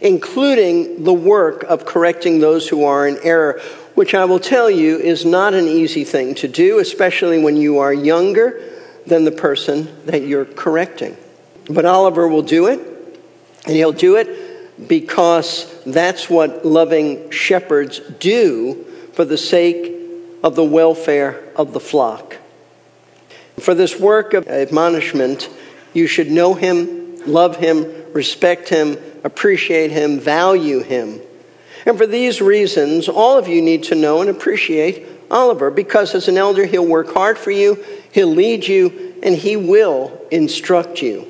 including 0.00 1.04
the 1.04 1.12
work 1.12 1.62
of 1.64 1.84
correcting 1.84 2.38
those 2.38 2.68
who 2.68 2.84
are 2.84 3.06
in 3.06 3.18
error 3.22 3.60
which 4.00 4.14
I 4.14 4.24
will 4.24 4.40
tell 4.40 4.70
you 4.70 4.96
is 4.96 5.26
not 5.26 5.52
an 5.52 5.68
easy 5.68 6.04
thing 6.04 6.34
to 6.36 6.48
do, 6.48 6.78
especially 6.78 7.38
when 7.38 7.58
you 7.58 7.80
are 7.80 7.92
younger 7.92 8.58
than 9.06 9.26
the 9.26 9.30
person 9.30 9.94
that 10.06 10.22
you're 10.22 10.46
correcting. 10.46 11.18
But 11.68 11.84
Oliver 11.84 12.26
will 12.26 12.40
do 12.40 12.68
it, 12.68 12.80
and 13.66 13.76
he'll 13.76 13.92
do 13.92 14.16
it 14.16 14.88
because 14.88 15.70
that's 15.84 16.30
what 16.30 16.64
loving 16.64 17.30
shepherds 17.30 18.00
do 18.18 18.86
for 19.12 19.26
the 19.26 19.36
sake 19.36 19.92
of 20.42 20.56
the 20.56 20.64
welfare 20.64 21.44
of 21.54 21.74
the 21.74 21.78
flock. 21.78 22.38
For 23.58 23.74
this 23.74 24.00
work 24.00 24.32
of 24.32 24.48
admonishment, 24.48 25.50
you 25.92 26.06
should 26.06 26.30
know 26.30 26.54
him, 26.54 27.26
love 27.26 27.56
him, 27.56 27.84
respect 28.14 28.70
him, 28.70 28.96
appreciate 29.24 29.90
him, 29.90 30.18
value 30.18 30.82
him. 30.82 31.20
And 31.86 31.96
for 31.96 32.06
these 32.06 32.40
reasons, 32.40 33.08
all 33.08 33.38
of 33.38 33.48
you 33.48 33.62
need 33.62 33.84
to 33.84 33.94
know 33.94 34.20
and 34.20 34.30
appreciate 34.30 35.06
Oliver 35.30 35.70
because 35.70 36.14
as 36.14 36.28
an 36.28 36.36
elder, 36.36 36.66
he'll 36.66 36.86
work 36.86 37.12
hard 37.12 37.38
for 37.38 37.50
you, 37.50 37.84
he'll 38.12 38.34
lead 38.34 38.66
you, 38.66 39.14
and 39.22 39.34
he 39.34 39.56
will 39.56 40.20
instruct 40.30 41.02
you. 41.02 41.26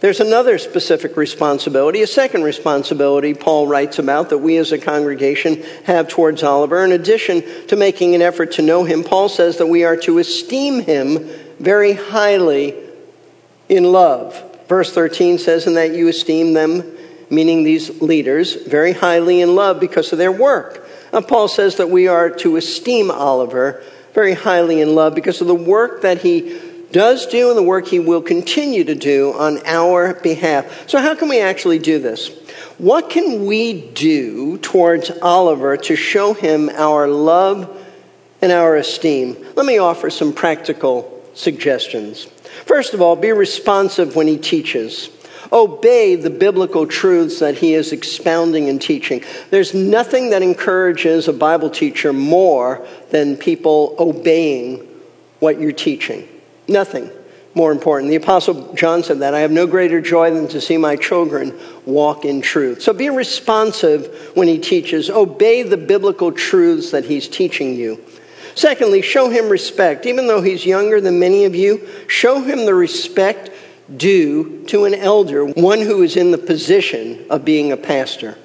There's 0.00 0.18
another 0.18 0.58
specific 0.58 1.16
responsibility, 1.16 2.02
a 2.02 2.08
second 2.08 2.42
responsibility 2.42 3.34
Paul 3.34 3.68
writes 3.68 4.00
about 4.00 4.30
that 4.30 4.38
we 4.38 4.56
as 4.56 4.72
a 4.72 4.78
congregation 4.78 5.62
have 5.84 6.08
towards 6.08 6.42
Oliver. 6.42 6.84
In 6.84 6.90
addition 6.90 7.44
to 7.68 7.76
making 7.76 8.16
an 8.16 8.20
effort 8.20 8.50
to 8.52 8.62
know 8.62 8.82
him, 8.82 9.04
Paul 9.04 9.28
says 9.28 9.58
that 9.58 9.68
we 9.68 9.84
are 9.84 9.96
to 9.98 10.18
esteem 10.18 10.82
him 10.82 11.30
very 11.60 11.92
highly 11.92 12.74
in 13.68 13.84
love. 13.84 14.42
Verse 14.66 14.92
13 14.92 15.38
says, 15.38 15.68
And 15.68 15.76
that 15.76 15.94
you 15.94 16.08
esteem 16.08 16.52
them 16.52 16.98
meaning 17.32 17.64
these 17.64 18.02
leaders, 18.02 18.54
very 18.54 18.92
highly 18.92 19.40
in 19.40 19.54
love 19.54 19.80
because 19.80 20.12
of 20.12 20.18
their 20.18 20.30
work. 20.30 20.86
And 21.12 21.26
Paul 21.26 21.48
says 21.48 21.76
that 21.76 21.90
we 21.90 22.06
are 22.06 22.28
to 22.28 22.56
esteem 22.56 23.10
Oliver 23.10 23.82
very 24.12 24.34
highly 24.34 24.82
in 24.82 24.94
love 24.94 25.14
because 25.14 25.40
of 25.40 25.46
the 25.46 25.54
work 25.54 26.02
that 26.02 26.18
he 26.18 26.60
does 26.92 27.26
do 27.26 27.48
and 27.48 27.56
the 27.56 27.62
work 27.62 27.88
he 27.88 27.98
will 27.98 28.20
continue 28.20 28.84
to 28.84 28.94
do 28.94 29.32
on 29.32 29.58
our 29.64 30.12
behalf. 30.14 30.88
So, 30.88 30.98
how 30.98 31.14
can 31.14 31.30
we 31.30 31.40
actually 31.40 31.78
do 31.78 31.98
this? 31.98 32.28
What 32.76 33.08
can 33.08 33.46
we 33.46 33.80
do 33.92 34.58
towards 34.58 35.10
Oliver 35.22 35.78
to 35.78 35.96
show 35.96 36.34
him 36.34 36.68
our 36.68 37.08
love 37.08 37.82
and 38.42 38.52
our 38.52 38.76
esteem? 38.76 39.36
Let 39.56 39.64
me 39.64 39.78
offer 39.78 40.10
some 40.10 40.34
practical 40.34 41.26
suggestions. 41.32 42.24
First 42.66 42.92
of 42.92 43.00
all, 43.00 43.16
be 43.16 43.32
responsive 43.32 44.14
when 44.14 44.26
he 44.26 44.36
teaches 44.36 45.08
obey 45.52 46.16
the 46.16 46.30
biblical 46.30 46.86
truths 46.86 47.40
that 47.40 47.58
he 47.58 47.74
is 47.74 47.92
expounding 47.92 48.68
and 48.68 48.80
teaching. 48.80 49.22
There's 49.50 49.74
nothing 49.74 50.30
that 50.30 50.42
encourages 50.42 51.28
a 51.28 51.32
Bible 51.32 51.70
teacher 51.70 52.12
more 52.12 52.86
than 53.10 53.36
people 53.36 53.94
obeying 53.98 54.88
what 55.40 55.60
you're 55.60 55.72
teaching. 55.72 56.26
Nothing 56.68 57.10
more 57.54 57.70
important. 57.70 58.08
The 58.08 58.16
Apostle 58.16 58.74
John 58.74 59.02
said 59.02 59.18
that 59.18 59.34
I 59.34 59.40
have 59.40 59.50
no 59.50 59.66
greater 59.66 60.00
joy 60.00 60.30
than 60.30 60.48
to 60.48 60.60
see 60.60 60.78
my 60.78 60.96
children 60.96 61.58
walk 61.84 62.24
in 62.24 62.40
truth. 62.40 62.80
So 62.80 62.92
be 62.92 63.10
responsive 63.10 64.32
when 64.34 64.48
he 64.48 64.58
teaches. 64.58 65.10
Obey 65.10 65.62
the 65.62 65.76
biblical 65.76 66.32
truths 66.32 66.92
that 66.92 67.04
he's 67.04 67.28
teaching 67.28 67.74
you. 67.74 68.02
Secondly, 68.54 69.02
show 69.02 69.28
him 69.28 69.48
respect. 69.48 70.06
Even 70.06 70.26
though 70.26 70.42
he's 70.42 70.64
younger 70.64 71.00
than 71.00 71.18
many 71.18 71.44
of 71.44 71.54
you, 71.54 71.88
show 72.06 72.42
him 72.42 72.64
the 72.64 72.74
respect 72.74 73.50
due 73.96 74.64
to 74.66 74.84
an 74.84 74.94
elder, 74.94 75.44
one 75.44 75.80
who 75.80 76.02
is 76.02 76.16
in 76.16 76.30
the 76.30 76.38
position 76.38 77.24
of 77.30 77.44
being 77.44 77.72
a 77.72 77.76
pastor. 77.76 78.38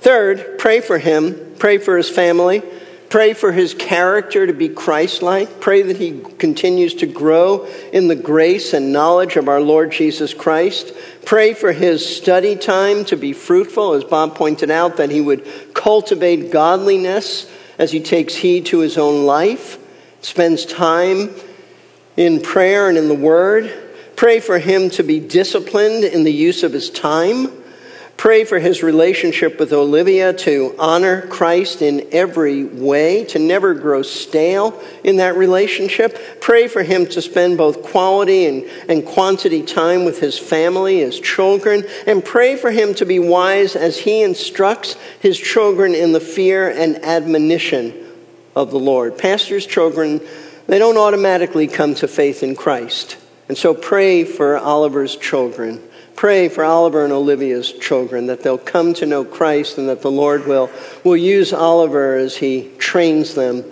Third, 0.00 0.58
pray 0.58 0.80
for 0.80 0.98
him, 0.98 1.54
pray 1.58 1.78
for 1.78 1.96
his 1.96 2.08
family, 2.08 2.62
pray 3.10 3.34
for 3.34 3.52
his 3.52 3.74
character 3.74 4.46
to 4.46 4.52
be 4.52 4.68
Christ 4.68 5.20
like, 5.20 5.60
pray 5.60 5.82
that 5.82 5.96
he 5.96 6.20
continues 6.38 6.94
to 6.94 7.06
grow 7.06 7.66
in 7.92 8.08
the 8.08 8.16
grace 8.16 8.72
and 8.72 8.92
knowledge 8.92 9.36
of 9.36 9.48
our 9.48 9.60
Lord 9.60 9.92
Jesus 9.92 10.32
Christ. 10.32 10.94
Pray 11.24 11.52
for 11.52 11.72
his 11.72 12.16
study 12.16 12.56
time 12.56 13.04
to 13.06 13.16
be 13.16 13.32
fruitful, 13.32 13.94
as 13.94 14.04
Bob 14.04 14.36
pointed 14.36 14.70
out, 14.70 14.96
that 14.96 15.10
he 15.10 15.20
would 15.20 15.46
cultivate 15.74 16.50
godliness 16.50 17.50
as 17.78 17.92
he 17.92 18.00
takes 18.00 18.34
heed 18.34 18.66
to 18.66 18.78
his 18.78 18.96
own 18.96 19.26
life, 19.26 19.78
spends 20.22 20.64
time 20.64 21.30
in 22.16 22.40
prayer 22.40 22.88
and 22.88 22.96
in 22.96 23.08
the 23.08 23.14
Word. 23.14 23.89
Pray 24.20 24.38
for 24.38 24.58
him 24.58 24.90
to 24.90 25.02
be 25.02 25.18
disciplined 25.18 26.04
in 26.04 26.24
the 26.24 26.30
use 26.30 26.62
of 26.62 26.74
his 26.74 26.90
time. 26.90 27.50
Pray 28.18 28.44
for 28.44 28.58
his 28.58 28.82
relationship 28.82 29.58
with 29.58 29.72
Olivia 29.72 30.34
to 30.34 30.74
honor 30.78 31.22
Christ 31.28 31.80
in 31.80 32.06
every 32.12 32.64
way, 32.64 33.24
to 33.24 33.38
never 33.38 33.72
grow 33.72 34.02
stale 34.02 34.78
in 35.02 35.16
that 35.16 35.38
relationship. 35.38 36.38
Pray 36.38 36.68
for 36.68 36.82
him 36.82 37.06
to 37.06 37.22
spend 37.22 37.56
both 37.56 37.82
quality 37.82 38.44
and, 38.44 38.64
and 38.90 39.06
quantity 39.06 39.62
time 39.62 40.04
with 40.04 40.20
his 40.20 40.38
family, 40.38 40.98
his 40.98 41.18
children, 41.18 41.86
and 42.06 42.22
pray 42.22 42.56
for 42.56 42.70
him 42.70 42.92
to 42.96 43.06
be 43.06 43.18
wise 43.18 43.74
as 43.74 44.00
he 44.00 44.22
instructs 44.22 44.98
his 45.20 45.38
children 45.38 45.94
in 45.94 46.12
the 46.12 46.20
fear 46.20 46.68
and 46.68 46.96
admonition 47.06 47.94
of 48.54 48.70
the 48.70 48.78
Lord. 48.78 49.16
Pastors' 49.16 49.64
children, 49.64 50.20
they 50.66 50.78
don't 50.78 50.98
automatically 50.98 51.66
come 51.66 51.94
to 51.94 52.06
faith 52.06 52.42
in 52.42 52.54
Christ. 52.54 53.16
And 53.50 53.58
so 53.58 53.74
pray 53.74 54.22
for 54.22 54.56
Oliver's 54.58 55.16
children. 55.16 55.82
Pray 56.14 56.48
for 56.48 56.62
Oliver 56.62 57.02
and 57.02 57.12
Olivia's 57.12 57.72
children 57.72 58.26
that 58.28 58.44
they'll 58.44 58.56
come 58.56 58.94
to 58.94 59.06
know 59.06 59.24
Christ 59.24 59.76
and 59.76 59.88
that 59.88 60.02
the 60.02 60.10
Lord 60.10 60.46
will, 60.46 60.70
will 61.02 61.16
use 61.16 61.52
Oliver 61.52 62.14
as 62.14 62.36
he 62.36 62.70
trains 62.78 63.34
them 63.34 63.64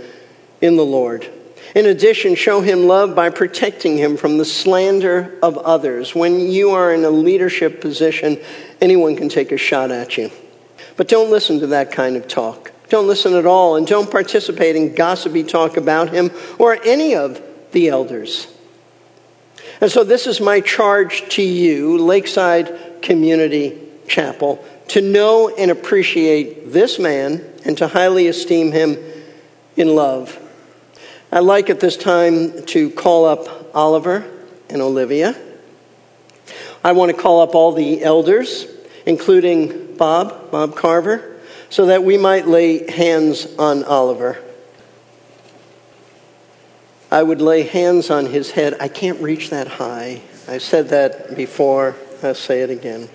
in 0.61 0.77
the 0.77 0.85
Lord. 0.85 1.31
In 1.77 1.87
addition, 1.87 2.35
show 2.35 2.61
him 2.61 2.89
love 2.89 3.15
by 3.15 3.31
protecting 3.31 3.97
him 3.97 4.17
from 4.17 4.37
the 4.37 4.45
slander 4.45 5.39
of 5.45 5.57
others. 5.59 6.13
When 6.13 6.41
you 6.41 6.71
are 6.71 6.93
in 6.93 7.05
a 7.05 7.11
leadership 7.11 7.81
position, 7.81 8.41
anyone 8.81 9.15
can 9.15 9.29
take 9.29 9.53
a 9.53 9.57
shot 9.57 9.93
at 9.93 10.19
you. 10.19 10.33
But 10.97 11.07
don't 11.07 11.31
listen 11.31 11.61
to 11.61 11.69
that 11.69 11.93
kind 11.93 12.17
of 12.17 12.27
talk. 12.27 12.73
Don't 12.89 13.07
listen 13.07 13.35
at 13.35 13.47
all, 13.47 13.77
and 13.77 13.87
don't 13.87 14.11
participate 14.11 14.75
in 14.75 14.97
gossipy 14.97 15.45
talk 15.45 15.77
about 15.77 16.11
him 16.11 16.33
or 16.59 16.83
any 16.85 17.15
of 17.15 17.41
the 17.71 17.91
elders. 17.91 18.49
And 19.81 19.91
so, 19.91 20.05
this 20.05 20.27
is 20.27 20.41
my 20.41 20.61
charge 20.61 21.29
to 21.37 21.43
you, 21.43 21.99
Lakeside 21.99 23.01
Community 23.03 23.79
Chapel 24.09 24.65
to 24.89 25.03
know 25.03 25.55
and 25.55 25.71
appreciate 25.71 26.73
this 26.73 26.99
man 26.99 27.45
and 27.65 27.77
to 27.79 27.87
highly 27.87 28.27
esteem 28.27 28.73
him 28.73 28.97
in 29.77 29.95
love. 29.95 30.39
I'd 31.31 31.41
like 31.41 31.71
at 31.71 31.81
this 31.81 31.97
time 31.97 32.65
to 32.67 32.91
call 32.91 33.27
up 33.27 33.75
Oliver 33.75 34.29
and 34.71 34.81
Olivia. 34.81 35.37
I 36.83 36.93
want 36.93 37.15
to 37.15 37.23
call 37.23 37.43
up 37.43 37.55
all 37.55 37.73
the 37.73 38.03
elders, 38.03 38.67
including 39.05 39.97
Bob, 39.97 40.51
Bob 40.51 40.75
Carver, 40.75 41.37
so 41.69 41.87
that 41.87 42.03
we 42.03 42.17
might 42.17 42.47
lay 42.47 42.91
hands 42.91 43.47
on 43.59 43.85
Oliver. 43.85 44.43
I 47.11 47.23
would 47.23 47.41
lay 47.41 47.63
hands 47.63 48.11
on 48.11 48.27
his 48.27 48.51
head. 48.51 48.77
I 48.81 48.89
can't 48.89 49.21
reach 49.23 49.49
that 49.51 49.67
high. 49.67 50.21
I 50.47 50.59
said 50.59 50.91
that 50.91 51.37
before. 51.37 51.97
I'll 52.23 52.35
say 52.35 52.61
it 52.61 52.71
again. 52.71 53.09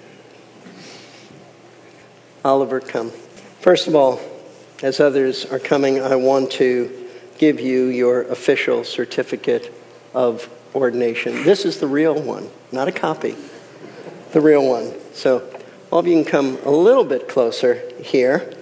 Oliver, 2.44 2.80
come. 2.80 3.12
First 3.60 3.88
of 3.88 3.96
all, 3.96 4.20
as 4.82 5.00
others 5.00 5.46
are 5.46 5.60
coming, 5.60 6.02
I 6.02 6.16
want 6.16 6.52
to 6.54 7.08
give 7.38 7.60
you 7.60 7.86
your 7.86 8.24
official 8.24 8.84
certificate 8.84 9.72
of 10.14 10.50
ordination. 10.74 11.44
This 11.44 11.64
is 11.64 11.80
the 11.80 11.88
real 11.88 12.20
one, 12.20 12.50
not 12.72 12.88
a 12.88 12.92
copy, 12.92 13.36
the 14.32 14.42
real 14.42 14.68
one. 14.68 14.94
So, 15.14 15.48
all 15.92 16.00
of 16.00 16.08
you 16.08 16.16
can 16.16 16.26
come 16.26 16.58
a 16.66 16.72
little 16.72 17.04
bit 17.04 17.30
closer 17.30 17.82
here. 18.02 18.54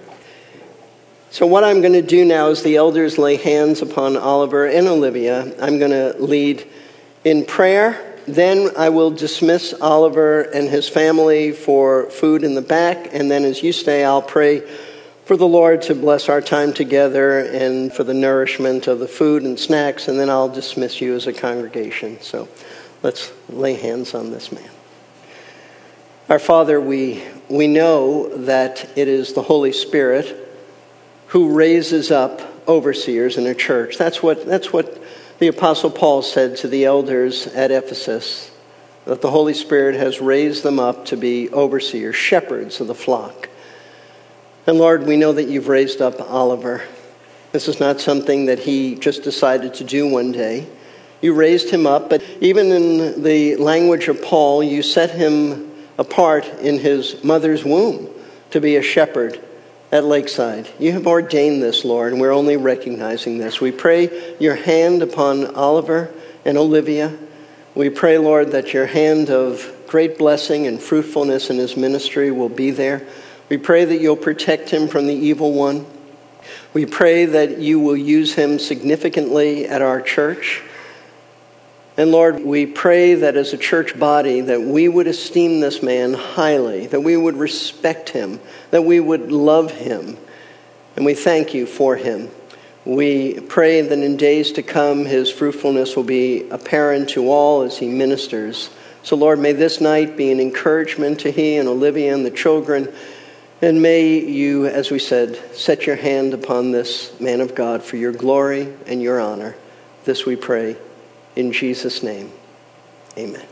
So, 1.32 1.46
what 1.46 1.64
I'm 1.64 1.80
going 1.80 1.94
to 1.94 2.02
do 2.02 2.24
now 2.24 2.50
is 2.50 2.62
the 2.62 2.76
elders 2.76 3.18
lay 3.18 3.36
hands 3.36 3.82
upon 3.82 4.16
Oliver 4.16 4.66
and 4.66 4.86
Olivia. 4.86 5.52
I'm 5.60 5.80
going 5.80 5.90
to 5.90 6.14
lead 6.22 6.64
in 7.24 7.44
prayer 7.44 8.12
then 8.26 8.70
I 8.76 8.90
will 8.90 9.10
dismiss 9.10 9.74
Oliver 9.80 10.42
and 10.42 10.68
his 10.68 10.88
family 10.88 11.52
for 11.52 12.08
food 12.10 12.44
in 12.44 12.54
the 12.54 12.62
back, 12.62 13.12
and 13.12 13.30
then 13.30 13.44
as 13.44 13.62
you 13.62 13.72
stay, 13.72 14.04
I'll 14.04 14.22
pray 14.22 14.60
for 15.24 15.36
the 15.36 15.46
Lord 15.46 15.82
to 15.82 15.94
bless 15.94 16.28
our 16.28 16.40
time 16.40 16.72
together 16.72 17.40
and 17.40 17.92
for 17.92 18.04
the 18.04 18.14
nourishment 18.14 18.86
of 18.86 18.98
the 18.98 19.08
food 19.08 19.42
and 19.42 19.58
snacks, 19.58 20.08
and 20.08 20.18
then 20.18 20.30
I'll 20.30 20.48
dismiss 20.48 21.00
you 21.00 21.14
as 21.14 21.26
a 21.26 21.32
congregation. 21.32 22.20
So 22.20 22.48
let's 23.02 23.32
lay 23.48 23.74
hands 23.74 24.14
on 24.14 24.30
this 24.30 24.52
man. 24.52 24.70
Our 26.28 26.38
Father, 26.38 26.80
we, 26.80 27.24
we 27.48 27.66
know 27.66 28.28
that 28.36 28.96
it 28.96 29.08
is 29.08 29.32
the 29.32 29.42
Holy 29.42 29.72
Spirit 29.72 30.41
who 31.32 31.54
raises 31.54 32.10
up 32.10 32.42
overseers 32.68 33.38
in 33.38 33.46
a 33.46 33.54
church. 33.54 33.96
That's 33.96 34.22
what, 34.22 34.44
that's 34.44 34.70
what 34.70 35.02
the 35.38 35.46
Apostle 35.46 35.90
Paul 35.90 36.20
said 36.20 36.58
to 36.58 36.68
the 36.68 36.84
elders 36.84 37.46
at 37.46 37.70
Ephesus 37.70 38.50
that 39.06 39.22
the 39.22 39.30
Holy 39.30 39.54
Spirit 39.54 39.94
has 39.94 40.20
raised 40.20 40.62
them 40.62 40.78
up 40.78 41.06
to 41.06 41.16
be 41.16 41.48
overseers, 41.48 42.14
shepherds 42.14 42.82
of 42.82 42.86
the 42.86 42.94
flock. 42.94 43.48
And 44.66 44.76
Lord, 44.76 45.06
we 45.06 45.16
know 45.16 45.32
that 45.32 45.48
you've 45.48 45.68
raised 45.68 46.02
up 46.02 46.20
Oliver. 46.20 46.82
This 47.52 47.66
is 47.66 47.80
not 47.80 47.98
something 47.98 48.44
that 48.44 48.58
he 48.58 48.94
just 48.96 49.22
decided 49.22 49.72
to 49.74 49.84
do 49.84 50.06
one 50.06 50.32
day. 50.32 50.66
You 51.22 51.32
raised 51.32 51.70
him 51.70 51.86
up, 51.86 52.10
but 52.10 52.22
even 52.42 52.66
in 52.66 53.22
the 53.22 53.56
language 53.56 54.08
of 54.08 54.20
Paul, 54.20 54.62
you 54.62 54.82
set 54.82 55.12
him 55.12 55.72
apart 55.96 56.46
in 56.60 56.78
his 56.78 57.24
mother's 57.24 57.64
womb 57.64 58.10
to 58.50 58.60
be 58.60 58.76
a 58.76 58.82
shepherd 58.82 59.42
at 59.92 60.04
Lakeside. 60.04 60.70
You 60.78 60.92
have 60.92 61.06
ordained 61.06 61.62
this, 61.62 61.84
Lord, 61.84 62.12
and 62.12 62.20
we're 62.20 62.32
only 62.32 62.56
recognizing 62.56 63.36
this. 63.36 63.60
We 63.60 63.70
pray 63.70 64.34
your 64.40 64.54
hand 64.54 65.02
upon 65.02 65.54
Oliver 65.54 66.12
and 66.46 66.56
Olivia. 66.56 67.16
We 67.74 67.90
pray, 67.90 68.16
Lord, 68.16 68.52
that 68.52 68.72
your 68.72 68.86
hand 68.86 69.28
of 69.28 69.70
great 69.86 70.16
blessing 70.16 70.66
and 70.66 70.80
fruitfulness 70.80 71.50
in 71.50 71.58
his 71.58 71.76
ministry 71.76 72.30
will 72.30 72.48
be 72.48 72.70
there. 72.70 73.06
We 73.50 73.58
pray 73.58 73.84
that 73.84 74.00
you'll 74.00 74.16
protect 74.16 74.70
him 74.70 74.88
from 74.88 75.06
the 75.06 75.14
evil 75.14 75.52
one. 75.52 75.84
We 76.72 76.86
pray 76.86 77.26
that 77.26 77.58
you 77.58 77.78
will 77.78 77.96
use 77.96 78.34
him 78.34 78.58
significantly 78.58 79.68
at 79.68 79.82
our 79.82 80.00
church. 80.00 80.62
And 81.96 82.10
Lord, 82.10 82.42
we 82.42 82.64
pray 82.64 83.14
that 83.14 83.36
as 83.36 83.52
a 83.52 83.58
church 83.58 83.98
body 83.98 84.40
that 84.40 84.62
we 84.62 84.88
would 84.88 85.06
esteem 85.06 85.60
this 85.60 85.82
man 85.82 86.14
highly, 86.14 86.86
that 86.86 87.02
we 87.02 87.16
would 87.16 87.36
respect 87.36 88.08
him, 88.08 88.40
that 88.70 88.84
we 88.84 88.98
would 88.98 89.30
love 89.30 89.72
him. 89.72 90.16
And 90.96 91.04
we 91.04 91.14
thank 91.14 91.52
you 91.52 91.66
for 91.66 91.96
him. 91.96 92.30
We 92.86 93.40
pray 93.40 93.82
that 93.82 93.98
in 93.98 94.16
days 94.16 94.52
to 94.52 94.62
come 94.62 95.04
his 95.04 95.30
fruitfulness 95.30 95.94
will 95.94 96.02
be 96.02 96.48
apparent 96.48 97.10
to 97.10 97.30
all 97.30 97.62
as 97.62 97.78
he 97.78 97.88
ministers. 97.88 98.70
So, 99.02 99.14
Lord, 99.14 99.38
may 99.38 99.52
this 99.52 99.80
night 99.80 100.16
be 100.16 100.32
an 100.32 100.40
encouragement 100.40 101.20
to 101.20 101.30
he 101.30 101.56
and 101.56 101.68
Olivia 101.68 102.14
and 102.14 102.24
the 102.24 102.30
children. 102.30 102.92
And 103.60 103.82
may 103.82 104.18
you, 104.18 104.66
as 104.66 104.90
we 104.90 104.98
said, 104.98 105.36
set 105.54 105.86
your 105.86 105.96
hand 105.96 106.32
upon 106.34 106.72
this 106.72 107.18
man 107.20 107.40
of 107.40 107.54
God 107.54 107.82
for 107.82 107.96
your 107.96 108.12
glory 108.12 108.72
and 108.86 109.02
your 109.02 109.20
honor. 109.20 109.56
This 110.04 110.24
we 110.24 110.36
pray 110.36 110.76
in 111.36 111.52
Jesus' 111.52 112.02
name, 112.02 112.32
amen. 113.16 113.46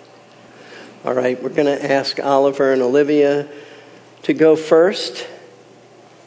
All 1.04 1.14
right, 1.14 1.42
we're 1.42 1.48
going 1.48 1.66
to 1.66 1.92
ask 1.92 2.20
Oliver 2.20 2.72
and 2.72 2.82
Olivia 2.82 3.48
to 4.24 4.34
go 4.34 4.54
first 4.54 5.26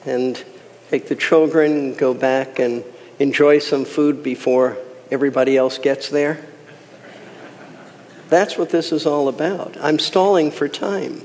and 0.05 0.43
take 0.89 1.07
the 1.07 1.15
children, 1.15 1.93
go 1.93 2.13
back 2.13 2.59
and 2.59 2.83
enjoy 3.19 3.59
some 3.59 3.85
food 3.85 4.23
before 4.23 4.77
everybody 5.11 5.55
else 5.55 5.77
gets 5.77 6.09
there. 6.09 6.43
That's 8.29 8.57
what 8.57 8.71
this 8.71 8.91
is 8.91 9.05
all 9.05 9.27
about. 9.27 9.77
I'm 9.79 9.99
stalling 9.99 10.49
for 10.49 10.67
time. 10.67 11.21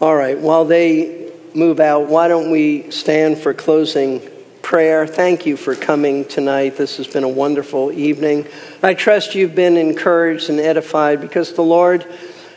All 0.00 0.14
right, 0.14 0.38
while 0.38 0.64
they 0.64 1.32
move 1.54 1.80
out, 1.80 2.08
why 2.08 2.28
don't 2.28 2.50
we 2.50 2.90
stand 2.90 3.38
for 3.38 3.54
closing 3.54 4.20
prayer. 4.66 5.06
Thank 5.06 5.46
you 5.46 5.56
for 5.56 5.76
coming 5.76 6.24
tonight. 6.24 6.76
This 6.76 6.96
has 6.96 7.06
been 7.06 7.22
a 7.22 7.28
wonderful 7.28 7.92
evening. 7.92 8.48
I 8.82 8.94
trust 8.94 9.36
you've 9.36 9.54
been 9.54 9.76
encouraged 9.76 10.50
and 10.50 10.58
edified 10.58 11.20
because 11.20 11.52
the 11.52 11.62
Lord 11.62 12.04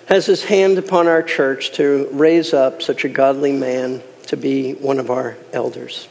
has 0.07 0.25
his 0.25 0.43
hand 0.43 0.79
upon 0.79 1.05
our 1.05 1.21
church 1.21 1.73
to 1.73 2.09
raise 2.11 2.51
up 2.51 2.81
such 2.81 3.05
a 3.05 3.09
godly 3.09 3.51
man 3.51 4.01
to 4.25 4.37
be 4.37 4.73
one 4.73 4.97
of 4.97 5.11
our 5.11 5.37
elders. 5.53 6.07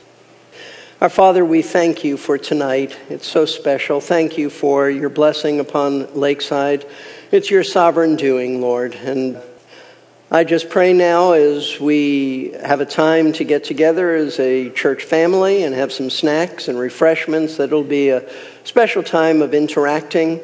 Our 1.01 1.09
Father, 1.09 1.45
we 1.45 1.63
thank 1.63 2.05
you 2.05 2.17
for 2.17 2.39
tonight. 2.39 2.97
It's 3.09 3.27
so 3.27 3.45
special. 3.45 4.01
Thank 4.01 4.39
you 4.39 4.51
for 4.51 4.89
your 4.89 5.11
blessing 5.11 5.59
upon 5.59 6.15
Lakeside. 6.15 6.87
It's 7.33 7.51
your 7.51 7.65
sovereign 7.65 8.15
doing, 8.15 8.61
Lord. 8.61 8.95
And 8.95 9.43
I 10.31 10.45
just 10.45 10.69
pray 10.69 10.93
now 10.93 11.33
as 11.33 11.81
we 11.81 12.51
have 12.63 12.83
a 12.83 12.85
time 12.85 13.33
to 13.35 13.45
get 13.45 13.65
together 13.65 14.15
as 14.15 14.39
a 14.39 14.69
church 14.69 15.05
family 15.05 15.63
and 15.63 15.75
have 15.75 15.91
some 15.91 16.11
snacks 16.11 16.69
and 16.69 16.79
refreshments 16.79 17.57
that 17.57 17.65
it'll 17.65 17.83
be 17.83 18.11
a 18.11 18.29
special 18.63 19.03
time 19.03 19.41
of 19.41 19.55
interacting, 19.55 20.41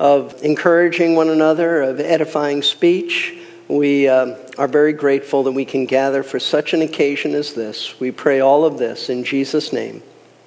of 0.00 0.42
encouraging 0.42 1.14
one 1.14 1.28
another, 1.28 1.82
of 1.82 2.00
edifying 2.00 2.62
speech. 2.62 3.32
We 3.68 4.08
uh, 4.08 4.34
are 4.58 4.66
very 4.66 4.92
grateful 4.92 5.44
that 5.44 5.52
we 5.52 5.64
can 5.64 5.86
gather 5.86 6.24
for 6.24 6.40
such 6.40 6.74
an 6.74 6.82
occasion 6.82 7.36
as 7.36 7.54
this. 7.54 8.00
We 8.00 8.10
pray 8.10 8.40
all 8.40 8.64
of 8.64 8.78
this 8.78 9.08
in 9.08 9.22
Jesus' 9.22 9.72
name. 9.72 10.02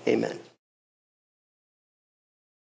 Amen. 0.06 0.38